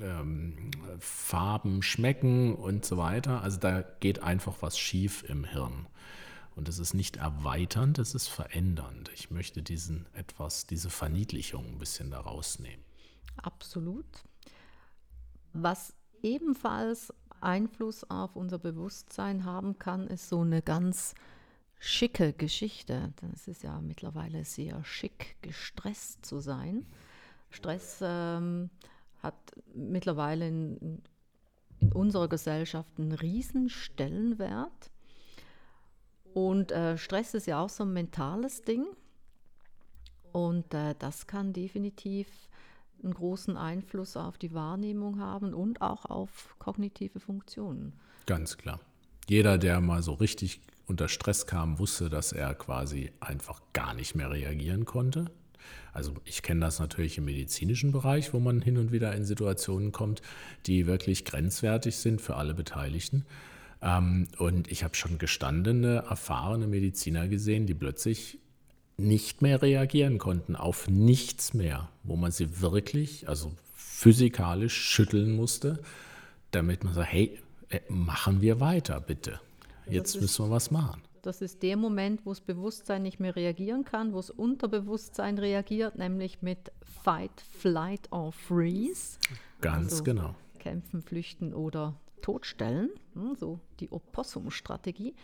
[0.00, 3.42] ähm, Farben schmecken und so weiter.
[3.42, 5.86] Also da geht einfach was schief im Hirn.
[6.54, 9.10] Und es ist nicht erweiternd, es ist verändernd.
[9.14, 12.82] Ich möchte diesen etwas, diese Verniedlichung ein bisschen da rausnehmen.
[13.36, 14.06] Absolut.
[15.52, 21.14] Was ebenfalls Einfluss auf unser Bewusstsein haben kann, ist so eine ganz
[21.78, 23.12] schicke Geschichte.
[23.20, 26.86] Denn es ist ja mittlerweile sehr schick, gestresst zu sein.
[27.50, 28.70] Stress ähm,
[29.26, 31.02] hat mittlerweile in,
[31.78, 34.90] in unserer Gesellschaft einen riesen Stellenwert.
[36.34, 38.86] Und äh, Stress ist ja auch so ein mentales Ding.
[40.32, 42.28] Und äh, das kann definitiv
[43.02, 47.92] einen großen Einfluss auf die Wahrnehmung haben und auch auf kognitive Funktionen.
[48.26, 48.80] Ganz klar.
[49.28, 54.14] Jeder, der mal so richtig unter Stress kam, wusste, dass er quasi einfach gar nicht
[54.14, 55.26] mehr reagieren konnte.
[55.92, 59.92] Also ich kenne das natürlich im medizinischen Bereich, wo man hin und wieder in Situationen
[59.92, 60.20] kommt,
[60.66, 63.24] die wirklich grenzwertig sind für alle Beteiligten.
[63.82, 68.38] Ähm, und ich habe schon gestandene, erfahrene Mediziner gesehen, die plötzlich
[68.98, 75.82] nicht mehr reagieren konnten, auf nichts mehr, wo man sie wirklich, also physikalisch schütteln musste,
[76.50, 79.40] damit man sagt, hey, äh, machen wir weiter, bitte.
[79.88, 81.00] Jetzt müssen wir was machen.
[81.26, 85.98] Das ist der Moment, wo das Bewusstsein nicht mehr reagieren kann, wo das Unterbewusstsein reagiert,
[85.98, 86.70] nämlich mit
[87.02, 89.18] Fight, Flight or Freeze.
[89.60, 90.36] Ganz also genau.
[90.60, 95.16] Kämpfen, flüchten oder totstellen, hm, so die Opossum-Strategie.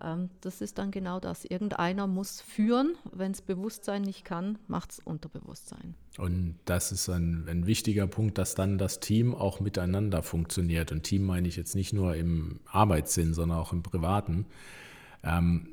[0.00, 1.44] Ähm, das ist dann genau das.
[1.44, 2.96] Irgendeiner muss führen.
[3.12, 5.94] Wenn es Bewusstsein nicht kann, macht es Unterbewusstsein.
[6.16, 10.90] Und das ist ein, ein, wichtiger Punkt, dass dann das Team auch miteinander funktioniert.
[10.90, 14.46] Und Team meine ich jetzt nicht nur im Arbeitssinn, sondern auch im Privaten.
[15.22, 15.68] Ähm,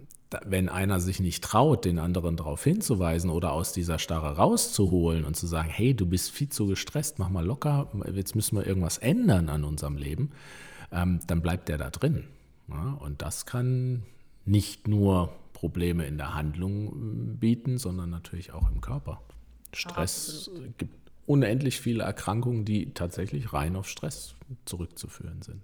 [0.45, 5.37] wenn einer sich nicht traut, den anderen darauf hinzuweisen oder aus dieser Starre rauszuholen und
[5.37, 8.97] zu sagen, hey, du bist viel zu gestresst, mach mal locker, jetzt müssen wir irgendwas
[8.97, 10.31] ändern an unserem Leben,
[10.91, 12.25] ähm, dann bleibt der da drin.
[12.67, 14.03] Ja, und das kann
[14.45, 19.21] nicht nur Probleme in der Handlung ähm, bieten, sondern natürlich auch im Körper.
[19.73, 20.77] Stress Absolut.
[20.77, 25.61] gibt unendlich viele Erkrankungen, die tatsächlich rein auf Stress zurückzuführen sind.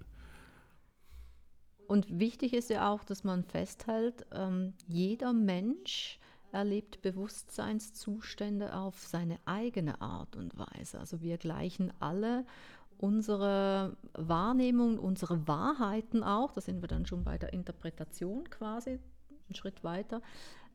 [1.86, 6.18] Und wichtig ist ja auch, dass man festhält, ähm, jeder Mensch
[6.52, 11.00] erlebt Bewusstseinszustände auf seine eigene Art und Weise.
[11.00, 12.46] Also wir gleichen alle
[12.96, 19.00] unsere Wahrnehmung, unsere Wahrheiten auch, da sind wir dann schon bei der Interpretation quasi,
[19.48, 20.22] einen Schritt weiter,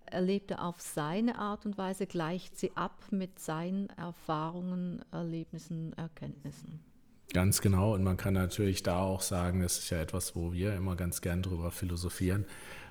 [0.06, 6.89] erlebt er auf seine Art und Weise, gleicht sie ab mit seinen Erfahrungen, Erlebnissen, Erkenntnissen.
[7.34, 7.94] Ganz genau.
[7.94, 11.22] Und man kann natürlich da auch sagen, das ist ja etwas, wo wir immer ganz
[11.22, 12.46] gern drüber philosophieren.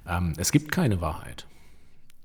[0.06, 1.46] Ähm, es gibt keine Wahrheit.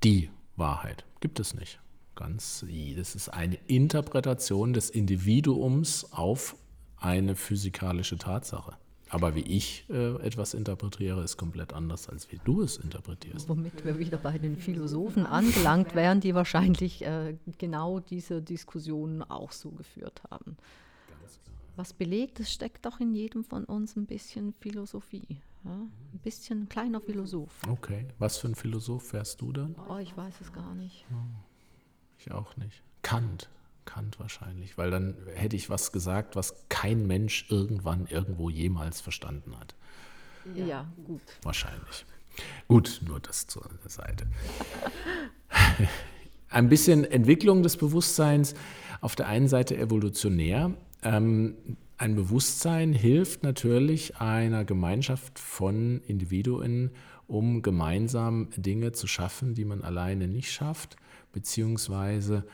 [0.04, 1.80] Die Wahrheit gibt es nicht.
[2.14, 2.64] Ganz,
[2.96, 6.54] das ist eine Interpretation des Individuums auf
[6.96, 8.76] eine physikalische Tatsache.
[9.10, 13.48] Aber wie ich äh, etwas interpretiere, ist komplett anders, als wie du es interpretierst.
[13.48, 19.52] Womit wir wieder bei den Philosophen angelangt wären, die wahrscheinlich äh, genau diese Diskussionen auch
[19.52, 20.56] so geführt haben.
[21.76, 25.40] Was belegt, es steckt doch in jedem von uns ein bisschen Philosophie.
[25.64, 25.72] Ja?
[25.72, 27.52] Ein bisschen ein kleiner Philosoph.
[27.68, 28.06] Okay.
[28.18, 29.74] Was für ein Philosoph wärst du dann?
[29.88, 31.04] Oh, ich weiß es gar nicht.
[32.18, 32.82] Ich auch nicht.
[33.02, 33.50] Kant.
[33.84, 39.58] Kant wahrscheinlich, weil dann hätte ich was gesagt, was kein Mensch irgendwann irgendwo jemals verstanden
[39.58, 39.74] hat.
[40.54, 41.22] Ja, ja gut.
[41.42, 42.06] Wahrscheinlich.
[42.66, 44.26] Gut, nur das zur Seite.
[46.48, 48.54] Ein bisschen Entwicklung des Bewusstseins.
[49.00, 50.72] Auf der einen Seite evolutionär.
[51.04, 56.90] Ähm, ein Bewusstsein hilft natürlich einer Gemeinschaft von Individuen,
[57.26, 60.96] um gemeinsam Dinge zu schaffen, die man alleine nicht schafft,
[61.32, 62.44] beziehungsweise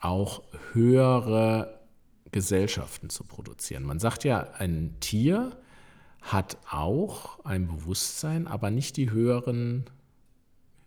[0.00, 1.80] auch höhere
[2.32, 3.84] Gesellschaften zu produzieren.
[3.84, 5.56] Man sagt ja, ein Tier
[6.20, 9.84] hat auch ein Bewusstsein, aber nicht die höheren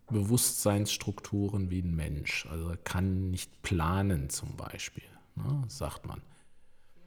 [0.07, 2.45] Bewusstseinsstrukturen wie ein Mensch.
[2.49, 5.03] Also kann nicht planen zum Beispiel,
[5.35, 6.21] ne, sagt man.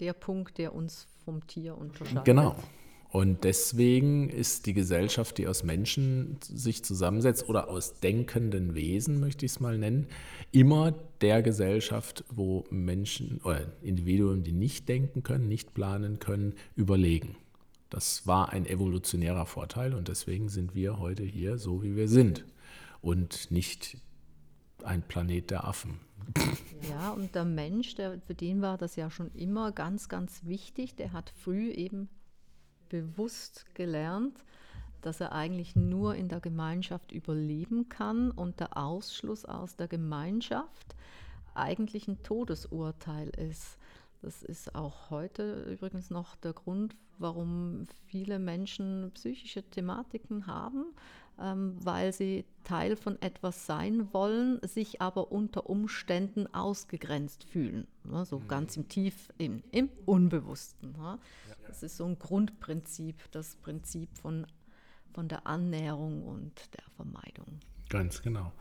[0.00, 2.24] Der Punkt, der uns vom Tier unterscheidet.
[2.24, 2.56] Genau.
[3.14, 9.46] Und deswegen ist die Gesellschaft, die aus Menschen sich zusammensetzt oder aus denkenden Wesen, möchte
[9.46, 10.08] ich es mal nennen,
[10.50, 17.36] immer der Gesellschaft, wo Menschen oder Individuen, die nicht denken können, nicht planen können, überlegen.
[17.88, 22.44] Das war ein evolutionärer Vorteil und deswegen sind wir heute hier so, wie wir sind
[23.00, 23.96] und nicht
[24.84, 26.00] ein Planet der Affen.
[26.88, 30.94] Ja, und der Mensch, der, für den war das ja schon immer ganz, ganz wichtig.
[30.96, 32.08] Der hat früh eben
[32.88, 34.44] bewusst gelernt,
[35.00, 40.94] dass er eigentlich nur in der Gemeinschaft überleben kann und der Ausschluss aus der Gemeinschaft
[41.54, 43.78] eigentlich ein Todesurteil ist.
[44.22, 50.86] Das ist auch heute übrigens noch der Grund, warum viele Menschen psychische Thematiken haben,
[51.36, 57.86] weil sie Teil von etwas sein wollen, sich aber unter Umständen ausgegrenzt fühlen.
[58.04, 58.48] Ne, so mhm.
[58.48, 60.92] ganz im Tief, im, im Unbewussten.
[60.92, 61.18] Ne?
[61.66, 64.46] Das ist so ein Grundprinzip, das Prinzip von,
[65.12, 67.60] von der Annäherung und der Vermeidung.
[67.90, 68.52] Ganz genau.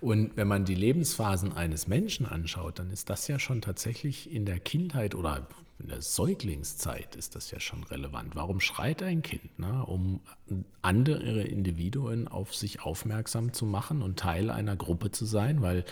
[0.00, 4.46] Und wenn man die Lebensphasen eines Menschen anschaut, dann ist das ja schon tatsächlich in
[4.46, 5.48] der Kindheit oder
[5.80, 8.34] in der Säuglingszeit ist das ja schon relevant.
[8.34, 9.58] Warum schreit ein Kind?
[9.58, 9.84] Ne?
[9.86, 10.20] Um
[10.82, 15.84] andere Individuen auf sich aufmerksam zu machen und Teil einer Gruppe zu sein, weil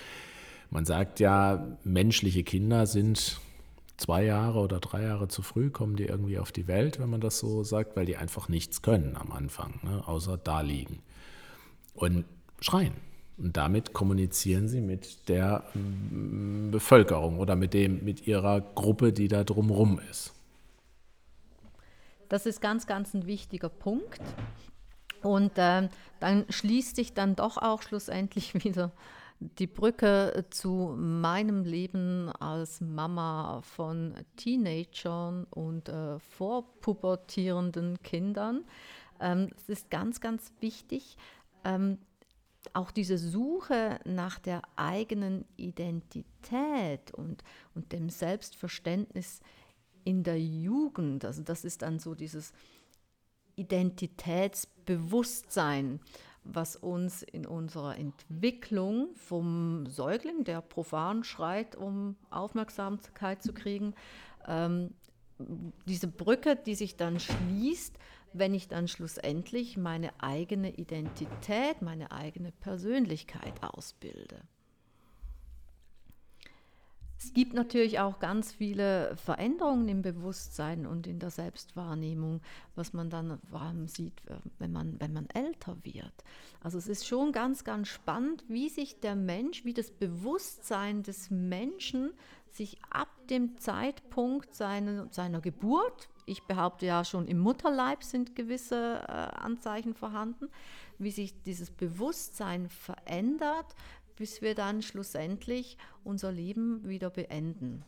[0.70, 3.40] man sagt ja, menschliche Kinder sind
[3.96, 7.20] zwei Jahre oder drei Jahre zu früh kommen die irgendwie auf die Welt, wenn man
[7.20, 10.99] das so sagt, weil die einfach nichts können am Anfang, ne, außer da liegen
[11.94, 12.25] und
[12.61, 12.94] schreien.
[13.38, 19.29] Und damit kommunizieren sie mit der mm, Bevölkerung oder mit, dem, mit ihrer Gruppe, die
[19.29, 20.33] da drumherum ist.
[22.29, 24.20] Das ist ganz, ganz ein wichtiger Punkt.
[25.22, 25.88] Und äh,
[26.20, 28.92] dann schließt sich dann doch auch schlussendlich wieder
[29.38, 38.64] die Brücke zu meinem Leben als Mama von Teenagern und äh, vorpubertierenden Kindern.
[39.20, 41.18] Ähm, es ist ganz, ganz wichtig,
[41.64, 41.99] ähm,
[42.74, 47.42] auch diese Suche nach der eigenen Identität und,
[47.74, 49.40] und dem Selbstverständnis
[50.05, 52.52] in der Jugend, also das ist dann so dieses
[53.57, 55.98] Identitätsbewusstsein
[56.52, 63.94] was uns in unserer Entwicklung vom Säugling, der profan schreit, um Aufmerksamkeit zu kriegen,
[64.46, 64.90] ähm,
[65.87, 67.98] diese Brücke, die sich dann schließt,
[68.33, 74.43] wenn ich dann schlussendlich meine eigene Identität, meine eigene Persönlichkeit ausbilde.
[77.19, 82.43] Es gibt natürlich auch ganz viele Veränderungen im Bewusstsein und in der Selbstwahrnehmung,
[82.75, 83.41] was man dann
[83.89, 86.12] sieht, äh, wenn man, wenn man älter wird.
[86.61, 91.31] Also es ist schon ganz, ganz spannend, wie sich der Mensch, wie das Bewusstsein des
[91.31, 92.12] Menschen
[92.57, 99.03] sich ab dem Zeitpunkt seine, seiner Geburt, ich behaupte ja schon im Mutterleib sind gewisse
[99.07, 100.49] äh, Anzeichen vorhanden,
[100.99, 103.75] wie sich dieses Bewusstsein verändert,
[104.16, 107.85] bis wir dann schlussendlich unser Leben wieder beenden.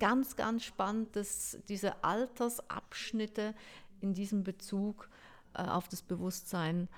[0.00, 3.54] Ganz, ganz spannend, dass diese Altersabschnitte
[4.00, 5.08] in diesem Bezug
[5.54, 6.88] äh, auf das Bewusstsein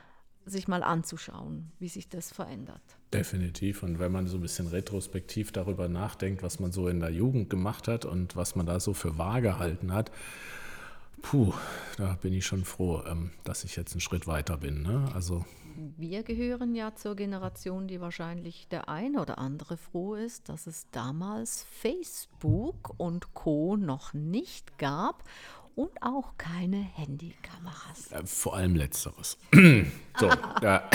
[0.45, 2.83] sich mal anzuschauen, wie sich das verändert.
[3.13, 3.83] Definitiv.
[3.83, 7.51] Und wenn man so ein bisschen retrospektiv darüber nachdenkt, was man so in der Jugend
[7.51, 10.11] gemacht hat und was man da so für wahr gehalten hat,
[11.21, 11.53] puh,
[11.97, 14.83] da bin ich schon froh, ähm, dass ich jetzt einen Schritt weiter bin.
[14.83, 15.09] Ne?
[15.15, 15.45] Also
[15.97, 20.87] wir gehören ja zur Generation, die wahrscheinlich der eine oder andere froh ist, dass es
[20.91, 25.25] damals Facebook und Co noch nicht gab
[25.75, 28.13] und auch keine Handykameras.
[28.13, 29.39] Äh, vor allem letzteres.
[30.19, 30.29] so,
[30.61, 30.89] da,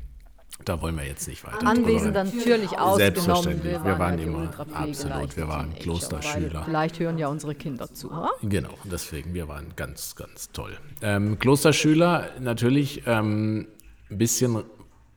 [0.64, 1.66] da, wollen wir jetzt nicht weiter.
[1.66, 2.96] Anwesend natürlich ausgenommen.
[2.96, 3.72] Selbstverständlich.
[3.72, 6.64] Wir, wir waren, immer absolut, wir waren Klosterschüler.
[6.64, 8.14] Vielleicht hören ja unsere Kinder zu.
[8.14, 8.30] Ha?
[8.42, 10.76] Genau, deswegen, wir waren ganz, ganz toll.
[11.00, 13.66] Ähm, Klosterschüler, natürlich ähm,
[14.10, 14.62] ein bisschen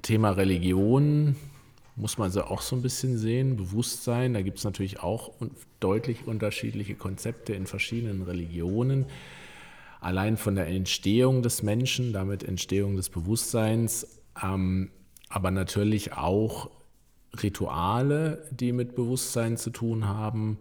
[0.01, 1.35] Thema Religion
[1.95, 4.33] muss man so auch so ein bisschen sehen, Bewusstsein.
[4.33, 5.31] Da gibt es natürlich auch
[5.79, 9.05] deutlich unterschiedliche Konzepte in verschiedenen Religionen.
[10.01, 14.91] Allein von der Entstehung des Menschen, damit Entstehung des Bewusstseins, ähm,
[15.29, 16.69] aber natürlich auch
[17.41, 20.59] Rituale, die mit Bewusstsein zu tun haben,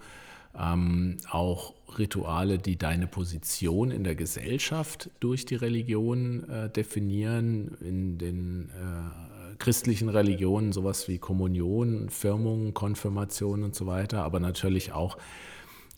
[0.58, 8.18] ähm, auch Rituale, die deine Position in der Gesellschaft durch die Religion äh, definieren, in
[8.18, 15.16] den äh, christlichen Religionen sowas wie Kommunion, Firmung, Konfirmation und so weiter, aber natürlich auch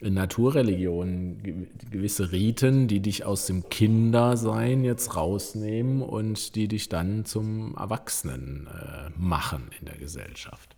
[0.01, 7.25] in Naturreligionen gewisse Riten, die dich aus dem Kindersein jetzt rausnehmen und die dich dann
[7.25, 10.77] zum Erwachsenen äh, machen in der Gesellschaft.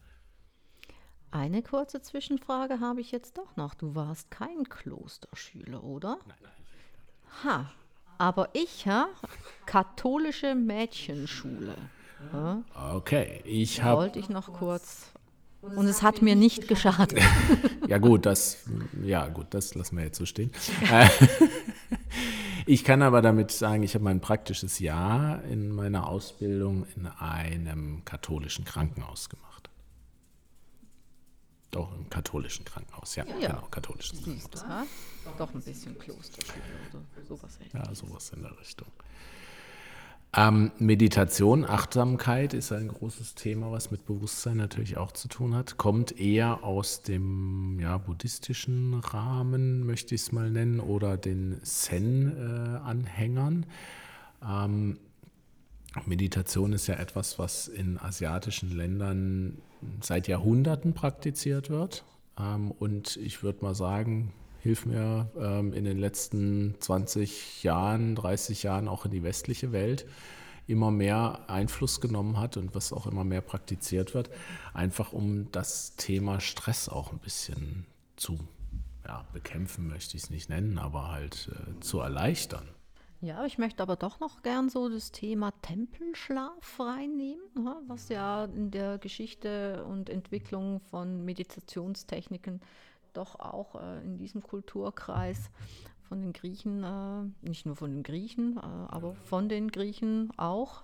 [1.31, 3.75] Eine kurze Zwischenfrage habe ich jetzt doch noch.
[3.75, 6.19] Du warst kein Klosterschüler, oder?
[6.27, 6.53] Nein, nein.
[7.45, 7.73] Ha,
[8.19, 9.09] aber ich, ha?
[9.67, 11.75] Katholische Mädchenschule.
[12.33, 12.63] Ha?
[12.95, 14.03] Okay, ich habe.
[14.03, 15.13] Wollte ich noch kurz.
[15.61, 17.21] Und es hat mir nicht geschadet.
[17.89, 18.59] ja gut, das,
[19.03, 20.53] ja gut, das lassen wir jetzt so stehen.
[22.67, 28.05] ich kann aber damit sagen, ich habe mein praktisches Jahr in meiner Ausbildung in einem
[28.05, 29.69] katholischen Krankenhaus gemacht.
[31.73, 33.49] Doch, im katholischen Krankenhaus, ja, ja.
[33.49, 34.63] genau, katholisches Krankenhaus.
[34.63, 34.87] Ja,
[35.37, 37.59] doch ein bisschen Klosterschule oder sowas.
[37.73, 38.89] Ja, sowas in der Richtung.
[40.37, 45.79] Ähm, Meditation, Achtsamkeit ist ein großes Thema, was mit Bewusstsein natürlich auch zu tun hat.
[45.79, 53.65] Kommt eher aus dem ja, buddhistischen Rahmen, möchte ich es mal nennen, oder den Zen-Anhängern.
[54.43, 54.99] Äh, ähm,
[56.05, 59.57] Meditation ist ja etwas, was in asiatischen Ländern
[60.01, 62.05] seit Jahrhunderten praktiziert wird.
[62.39, 64.35] Ähm, und ich würde mal sagen,
[64.69, 70.05] hilf mir ähm, in den letzten 20 Jahren, 30 Jahren auch in die westliche Welt
[70.67, 74.29] immer mehr Einfluss genommen hat und was auch immer mehr praktiziert wird,
[74.75, 78.39] einfach um das Thema Stress auch ein bisschen zu
[79.07, 82.69] ja, bekämpfen, möchte ich es nicht nennen, aber halt äh, zu erleichtern.
[83.23, 87.41] Ja, ich möchte aber doch noch gern so das Thema Tempelschlaf reinnehmen,
[87.87, 92.61] was ja in der Geschichte und Entwicklung von Meditationstechniken
[93.13, 95.51] doch auch äh, in diesem Kulturkreis
[96.09, 100.83] von den Griechen, äh, nicht nur von den Griechen, äh, aber von den Griechen auch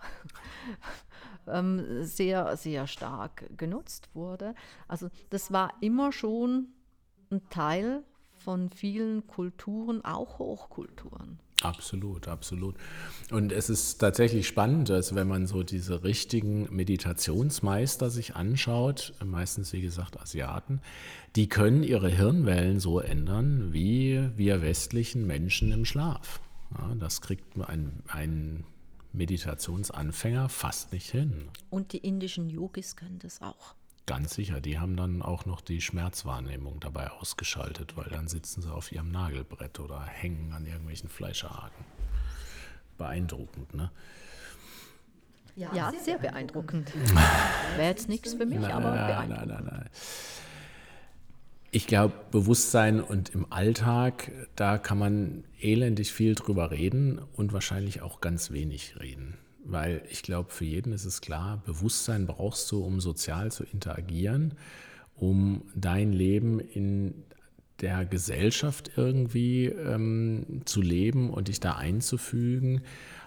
[1.47, 4.55] ähm, sehr, sehr stark genutzt wurde.
[4.87, 6.69] Also das war immer schon
[7.31, 8.05] ein Teil
[8.37, 11.41] von vielen Kulturen, auch Hochkulturen.
[11.65, 12.75] Absolut, absolut.
[13.31, 19.73] Und es ist tatsächlich spannend, dass wenn man so diese richtigen Meditationsmeister sich anschaut, meistens
[19.73, 20.81] wie gesagt Asiaten,
[21.37, 26.41] die können ihre Hirnwellen so ändern wie wir westlichen Menschen im Schlaf.
[26.77, 28.65] Ja, das kriegt ein, ein
[29.15, 31.49] Meditationsanfänger fast nicht hin.
[31.71, 33.75] Und die indischen Yogis können das auch.
[34.07, 38.71] Ganz sicher, die haben dann auch noch die Schmerzwahrnehmung dabei ausgeschaltet, weil dann sitzen sie
[38.71, 41.85] auf ihrem Nagelbrett oder hängen an irgendwelchen Fleischerhaken.
[42.99, 43.91] Beeindruckend, ne?
[45.57, 46.93] Ja, ja sehr beeindruckend.
[47.77, 49.49] Wäre jetzt nichts für mich, nein, aber beeindruckend.
[49.49, 49.91] Nein, nein, nein.
[51.71, 58.03] Ich glaube, Bewusstsein und im Alltag, da kann man elendig viel drüber reden und wahrscheinlich
[58.03, 59.39] auch ganz wenig reden.
[59.65, 64.55] Weil ich glaube, für jeden ist es klar, Bewusstsein brauchst du, um sozial zu interagieren,
[65.17, 67.25] um dein Leben in
[67.81, 72.83] der Gesellschaft irgendwie ähm, zu leben und dich da einzufügen.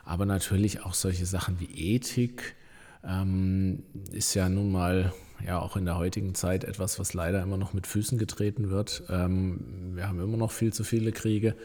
[0.05, 2.55] Aber natürlich auch solche Sachen wie Ethik
[3.03, 5.13] ähm, ist ja nun mal
[5.45, 9.03] ja auch in der heutigen Zeit etwas, was leider immer noch mit Füßen getreten wird.
[9.09, 11.55] Ähm, wir haben immer noch viel zu viele Kriege.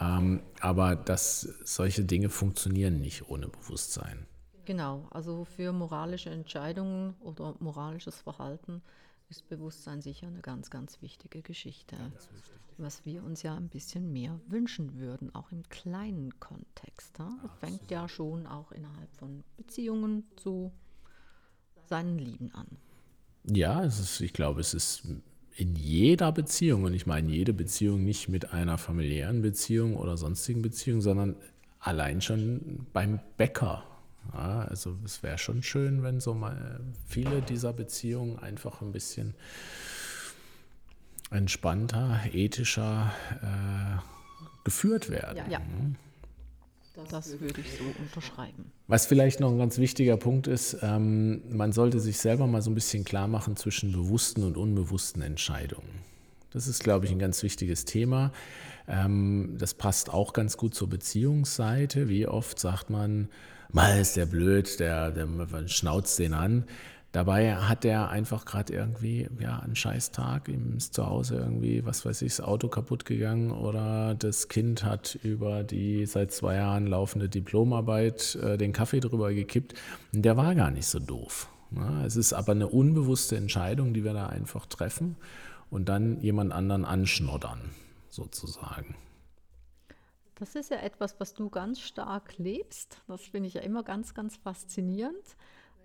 [0.00, 4.26] Ähm, aber dass solche Dinge funktionieren nicht ohne Bewusstsein.
[4.64, 8.82] Genau, also für moralische Entscheidungen oder moralisches Verhalten
[9.28, 11.96] ist Bewusstsein sicher eine ganz, ganz wichtige Geschichte.
[12.78, 17.18] was wir uns ja ein bisschen mehr wünschen würden, auch im kleinen Kontext.
[17.18, 17.30] Ja?
[17.42, 20.72] Das fängt ja schon auch innerhalb von Beziehungen zu
[21.84, 22.66] seinen Lieben an.
[23.44, 25.02] Ja, es ist, ich glaube, es ist
[25.60, 30.62] in jeder Beziehung, und ich meine jede Beziehung nicht mit einer familiären Beziehung oder sonstigen
[30.62, 31.36] Beziehung, sondern
[31.80, 33.84] allein schon beim Bäcker.
[34.32, 39.34] Ja, also es wäre schon schön, wenn so mal viele dieser Beziehungen einfach ein bisschen
[41.30, 43.98] entspannter, ethischer äh,
[44.64, 45.36] geführt werden.
[45.36, 45.60] Ja, ja.
[47.10, 48.72] Das würde ich so unterschreiben.
[48.88, 52.70] Was vielleicht noch ein ganz wichtiger Punkt ist, ähm, man sollte sich selber mal so
[52.70, 56.10] ein bisschen klar machen zwischen bewussten und unbewussten Entscheidungen.
[56.52, 58.32] Das ist, glaube ich, ein ganz wichtiges Thema.
[58.88, 62.08] Ähm, das passt auch ganz gut zur Beziehungsseite.
[62.08, 63.28] Wie oft sagt man,
[63.70, 65.28] mal ist der blöd, der, der
[65.68, 66.64] schnauzt den an.
[67.12, 71.84] Dabei hat er einfach gerade irgendwie ja, einen scheiß Tag, ihm ist zu Hause irgendwie,
[71.84, 76.56] was weiß ich, das Auto kaputt gegangen oder das Kind hat über die seit zwei
[76.56, 79.74] Jahren laufende Diplomarbeit äh, den Kaffee drüber gekippt.
[80.12, 81.48] Und der war gar nicht so doof.
[81.70, 82.04] Ne?
[82.06, 85.16] Es ist aber eine unbewusste Entscheidung, die wir da einfach treffen
[85.68, 87.70] und dann jemand anderen anschnoddern,
[88.08, 88.94] sozusagen.
[90.36, 93.02] Das ist ja etwas, was du ganz stark lebst.
[93.08, 95.36] Das finde ich ja immer ganz, ganz faszinierend.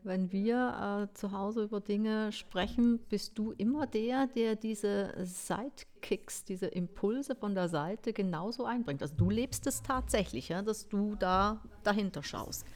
[0.05, 6.43] Wenn wir äh, zu Hause über Dinge sprechen, bist du immer der, der diese Sidekicks,
[6.43, 9.01] diese Impulse von der Seite genauso einbringt.
[9.01, 12.67] Also du lebst es tatsächlich, ja, dass du da dahinter schaust.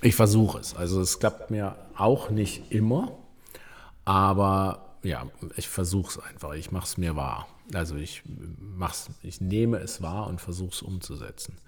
[0.00, 0.74] Ich versuche es.
[0.74, 3.18] Also es klappt mir auch nicht immer,
[4.06, 5.26] aber ja,
[5.56, 6.54] ich versuche es einfach.
[6.54, 7.46] Ich mache es mir wahr.
[7.74, 8.22] Also ich
[8.58, 11.58] mach's, ich nehme es wahr und versuche es umzusetzen.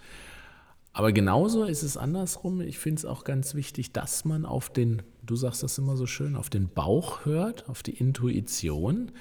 [0.93, 2.61] Aber genauso ist es andersrum.
[2.61, 6.07] Ich finde es auch ganz wichtig, dass man auf den, du sagst das immer so
[6.07, 9.12] schön, auf den Bauch hört, auf die Intuition.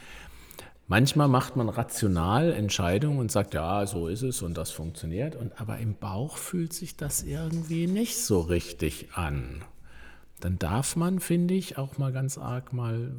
[0.88, 5.38] Manchmal macht man rational Entscheidungen und sagt, ja, so ist es und das funktioniert.
[5.38, 9.63] Und aber im Bauch fühlt sich das irgendwie nicht so richtig an.
[10.41, 13.13] Dann darf man, finde ich, auch mal ganz arg mal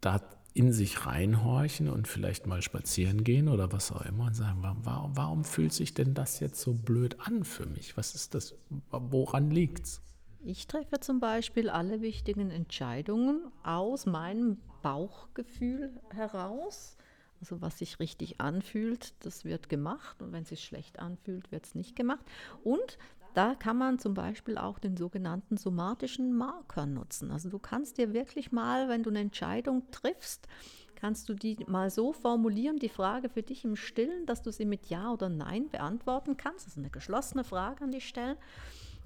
[0.00, 0.20] da
[0.54, 5.16] in sich reinhorchen und vielleicht mal spazieren gehen oder was auch immer und sagen, warum,
[5.16, 7.96] warum fühlt sich denn das jetzt so blöd an für mich?
[7.96, 8.54] Was ist das?
[8.90, 10.00] Woran liegt's?
[10.44, 16.96] Ich treffe zum Beispiel alle wichtigen Entscheidungen aus meinem Bauchgefühl heraus.
[17.40, 21.66] Also was sich richtig anfühlt, das wird gemacht und wenn es sich schlecht anfühlt, wird
[21.66, 22.24] es nicht gemacht.
[22.62, 22.96] Und
[23.34, 27.30] da kann man zum Beispiel auch den sogenannten somatischen Marker nutzen.
[27.30, 30.46] Also du kannst dir wirklich mal, wenn du eine Entscheidung triffst,
[30.94, 34.64] kannst du die mal so formulieren, die Frage für dich im Stillen, dass du sie
[34.64, 36.66] mit Ja oder Nein beantworten kannst.
[36.66, 38.36] Das ist eine geschlossene Frage an dich stellen.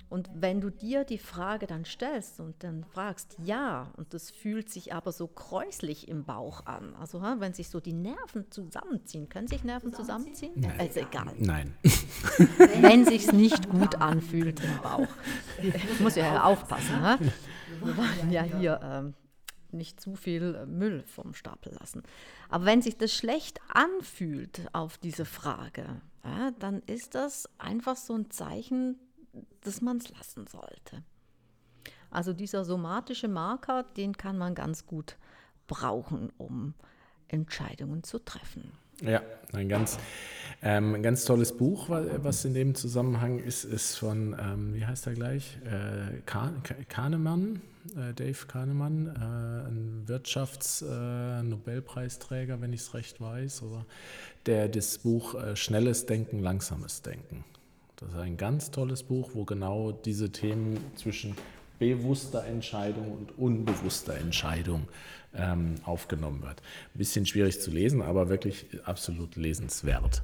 [0.09, 4.71] Und wenn du dir die Frage dann stellst und dann fragst, ja, und das fühlt
[4.71, 9.49] sich aber so kräuslich im Bauch an, also wenn sich so die Nerven zusammenziehen, können
[9.49, 10.53] sich Nerven zusammenziehen?
[10.57, 10.81] Nein.
[10.81, 11.35] Also egal.
[11.39, 11.75] Nein.
[12.81, 15.09] Wenn sich nicht gut anfühlt im Bauch.
[15.63, 17.01] Ich muss ja aufpassen.
[17.01, 17.19] Ne?
[17.83, 19.15] Wir wollen ja hier ähm,
[19.73, 22.03] nicht zu viel Müll vom Stapel lassen.
[22.49, 28.15] Aber wenn sich das schlecht anfühlt auf diese Frage, ja, dann ist das einfach so
[28.15, 28.99] ein Zeichen,
[29.63, 31.03] dass man es lassen sollte.
[32.11, 35.17] Also dieser somatische Marker, den kann man ganz gut
[35.67, 36.73] brauchen, um
[37.29, 38.73] Entscheidungen zu treffen.
[39.03, 39.23] Ja,
[39.53, 39.99] ein ganz,
[40.61, 45.07] ähm, ein ganz tolles Buch, was in dem Zusammenhang ist, ist von, ähm, wie heißt
[45.07, 45.57] er gleich?
[45.65, 46.21] Äh,
[46.89, 47.63] Kahnemann,
[47.97, 53.87] äh, Dave Kahnemann, äh, ein Wirtschaftsnobelpreisträger, äh, wenn ich es recht weiß, oder
[54.47, 57.45] der das Buch äh, Schnelles Denken, Langsames Denken
[57.99, 61.35] das ist ein ganz tolles Buch, wo genau diese Themen zwischen
[61.79, 64.89] bewusster Entscheidung und unbewusster Entscheidung
[65.35, 66.61] ähm, aufgenommen wird.
[66.95, 70.23] Ein bisschen schwierig zu lesen, aber wirklich absolut lesenswert.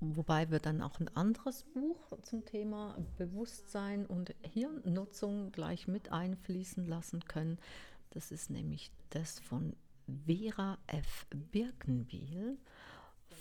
[0.00, 6.86] Wobei wir dann auch ein anderes Buch zum Thema Bewusstsein und Hirnnutzung gleich mit einfließen
[6.86, 7.58] lassen können.
[8.10, 9.74] Das ist nämlich das von
[10.26, 11.26] Vera F.
[11.30, 12.58] Birkenbiel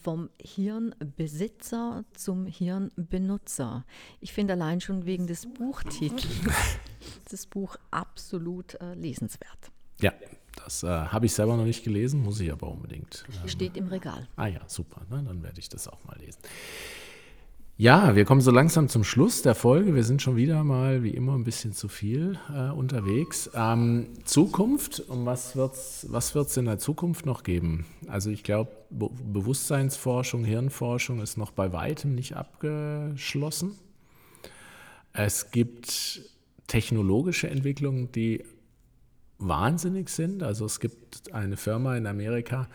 [0.07, 3.85] vom Hirnbesitzer zum Hirnbenutzer.
[4.21, 6.25] Ich finde allein schon wegen des Buchtitels
[7.29, 9.69] das Buch absolut äh, lesenswert.
[9.99, 10.13] Ja,
[10.63, 13.25] das äh, habe ich selber noch nicht gelesen, muss ich aber unbedingt.
[13.43, 14.29] Ähm, Steht im Regal.
[14.37, 15.21] Ah ja, super, ne?
[15.27, 16.39] dann werde ich das auch mal lesen.
[17.79, 19.93] Ja, wir kommen so langsam zum Schluss der Folge.
[19.93, 23.51] Wir sind schon wieder mal, wie immer, ein bisschen zu viel äh, unterwegs.
[23.53, 27.85] Ähm, Zukunft, um was wird es was wird's in der Zukunft noch geben?
[28.07, 33.75] Also ich glaube, Be Bewusstseinsforschung, Hirnforschung ist noch bei weitem nicht abgeschlossen.
[35.13, 36.21] Es gibt
[36.65, 38.43] technologische Entwicklungen, die
[39.37, 40.41] wahnsinnig sind.
[40.41, 42.67] Also es gibt eine Firma in Amerika, die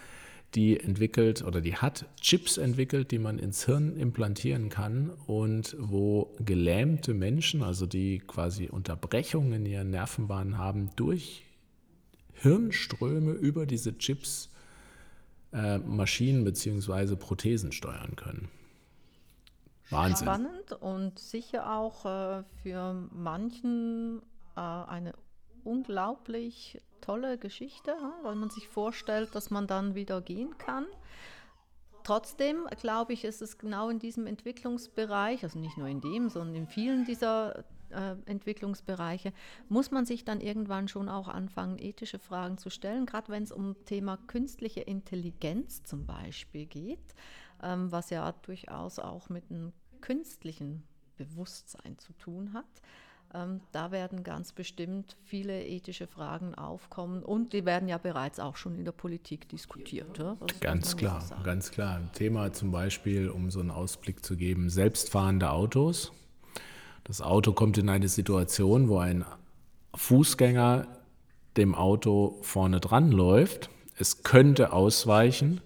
[0.56, 7.14] entwickelt oder die hat Chips entwickelt, die man ins Hirn implantieren kann und wo gelähmte
[7.14, 11.44] Menschen, also die quasi Unterbrechungen in ihren Nervenbahnen haben, durch
[12.34, 14.50] Hirnströme über diese Chips
[15.52, 17.16] äh, Maschinen bzw.
[17.16, 18.48] Prothesen steuern können.
[19.90, 20.26] Wahnsinn.
[20.26, 24.22] Spannend und sicher auch äh, für manchen
[24.56, 25.12] äh, eine
[25.64, 30.86] unglaublich tolle Geschichte, weil man sich vorstellt, dass man dann wieder gehen kann.
[32.04, 36.56] Trotzdem glaube ich, ist es genau in diesem Entwicklungsbereich, also nicht nur in dem, sondern
[36.56, 39.32] in vielen dieser äh, Entwicklungsbereiche,
[39.68, 43.52] muss man sich dann irgendwann schon auch anfangen, ethische Fragen zu stellen, gerade wenn es
[43.52, 47.14] um Thema künstliche Intelligenz zum Beispiel geht,
[47.62, 50.82] ähm, was ja durchaus auch mit einem künstlichen
[51.16, 52.82] Bewusstsein zu tun hat.
[53.34, 58.56] Ähm, da werden ganz bestimmt viele ethische Fragen aufkommen und die werden ja bereits auch
[58.56, 60.20] schon in der Politik diskutiert.
[60.60, 61.96] Ganz klar, ganz klar.
[61.96, 66.12] Ein Thema zum Beispiel, um so einen Ausblick zu geben, selbstfahrende Autos.
[67.04, 69.24] Das Auto kommt in eine Situation, wo ein
[69.94, 70.86] Fußgänger
[71.56, 73.70] dem Auto vorne dran läuft.
[73.96, 75.60] Es könnte ausweichen,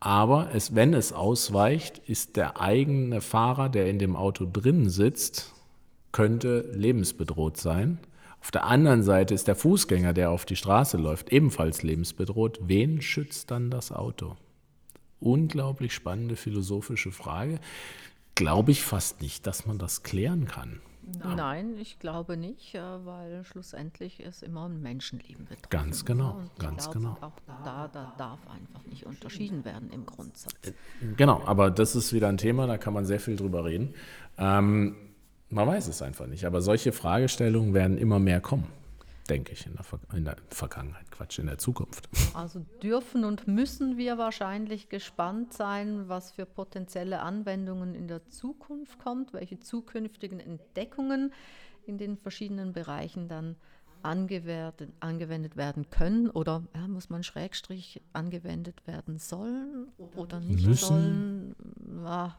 [0.00, 5.53] aber es, wenn es ausweicht, ist der eigene Fahrer, der in dem Auto drin sitzt,
[6.14, 7.98] könnte lebensbedroht sein.
[8.40, 12.60] Auf der anderen Seite ist der Fußgänger, der auf die Straße läuft, ebenfalls lebensbedroht.
[12.62, 14.36] Wen schützt dann das Auto?
[15.18, 17.58] Unglaublich spannende philosophische Frage.
[18.36, 20.80] Glaube ich fast nicht, dass man das klären kann.
[21.36, 25.68] Nein, ich glaube nicht, weil schlussendlich ist immer ein Menschenleben betroffen.
[25.70, 27.18] Ganz genau, ganz glaube, genau.
[27.22, 30.54] Auch da, da darf einfach nicht unterschieden werden im Grundsatz.
[30.62, 30.72] Äh,
[31.16, 33.94] genau, aber das ist wieder ein Thema, da kann man sehr viel drüber reden.
[34.38, 34.96] Ähm,
[35.54, 36.44] man weiß es einfach nicht.
[36.44, 38.66] Aber solche Fragestellungen werden immer mehr kommen,
[39.30, 42.08] denke ich, in der, Ver in der Vergangenheit, Quatsch, in der Zukunft.
[42.34, 48.98] Also dürfen und müssen wir wahrscheinlich gespannt sein, was für potenzielle Anwendungen in der Zukunft
[48.98, 51.32] kommt, welche zukünftigen Entdeckungen
[51.86, 53.54] in den verschiedenen Bereichen dann
[54.02, 61.54] angewendet, angewendet werden können oder ja, muss man Schrägstrich angewendet werden sollen oder nicht müssen.
[61.56, 62.04] sollen.
[62.04, 62.36] Ja,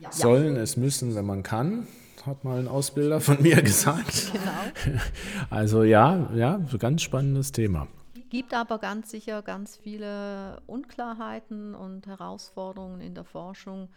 [0.00, 0.06] hm.
[0.10, 1.86] Sollen es müssen, wenn man kann,
[2.24, 4.32] hat mal ein Ausbilder von mir gesagt.
[4.32, 4.98] Genau.
[5.50, 7.88] Also ja, ja, ganz spannendes Thema.
[8.30, 13.88] Gibt aber ganz sicher ganz viele Unklarheiten und Herausforderungen in der Forschung,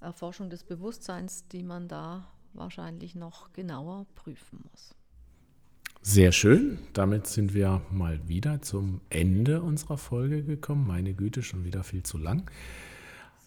[0.00, 4.94] Erforschung des Bewusstseins, die man da wahrscheinlich noch genauer prüfen muss.
[6.02, 6.78] Sehr schön.
[6.92, 10.86] Damit sind wir mal wieder zum Ende unserer Folge gekommen.
[10.86, 12.50] Meine Güte, schon wieder viel zu lang.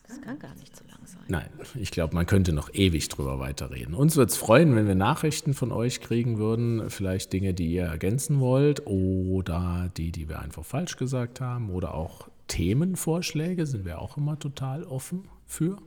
[0.07, 1.23] Das kann gar nicht so lang sein.
[1.27, 3.93] Nein, ich glaube, man könnte noch ewig drüber weiterreden.
[3.93, 7.85] Uns würde es freuen, wenn wir Nachrichten von euch kriegen würden, vielleicht Dinge, die ihr
[7.85, 13.99] ergänzen wollt oder die, die wir einfach falsch gesagt haben oder auch Themenvorschläge, sind wir
[14.01, 15.77] auch immer total offen für.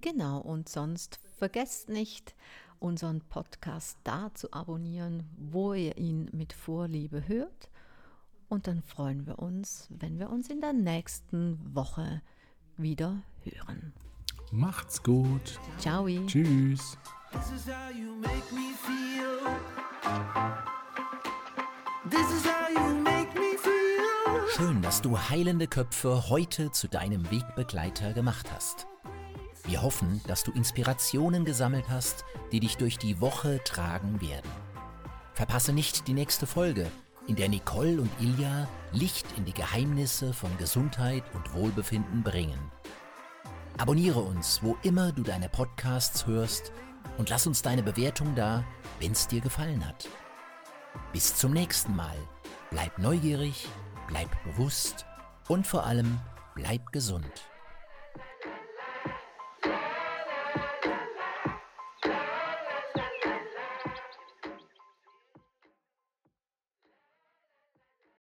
[0.00, 2.34] Genau, und sonst vergesst nicht,
[2.78, 7.70] unseren Podcast da zu abonnieren, wo ihr ihn mit Vorliebe hört.
[8.48, 12.20] Und dann freuen wir uns, wenn wir uns in der nächsten Woche
[12.76, 13.92] wieder hören.
[14.50, 15.58] Macht's gut.
[15.78, 16.06] Ciao.
[16.26, 16.96] Tschüss.
[24.56, 28.86] Schön, dass du heilende Köpfe heute zu deinem Wegbegleiter gemacht hast.
[29.64, 34.50] Wir hoffen, dass du Inspirationen gesammelt hast, die dich durch die Woche tragen werden.
[35.32, 36.90] Verpasse nicht die nächste Folge
[37.26, 42.70] in der Nicole und Ilja Licht in die Geheimnisse von Gesundheit und Wohlbefinden bringen.
[43.78, 46.72] Abonniere uns, wo immer du deine Podcasts hörst
[47.18, 48.64] und lass uns deine Bewertung da,
[49.00, 50.08] wenn es dir gefallen hat.
[51.12, 52.16] Bis zum nächsten Mal.
[52.70, 53.68] Bleib neugierig,
[54.06, 55.06] bleib bewusst
[55.48, 56.20] und vor allem
[56.54, 57.53] bleib gesund.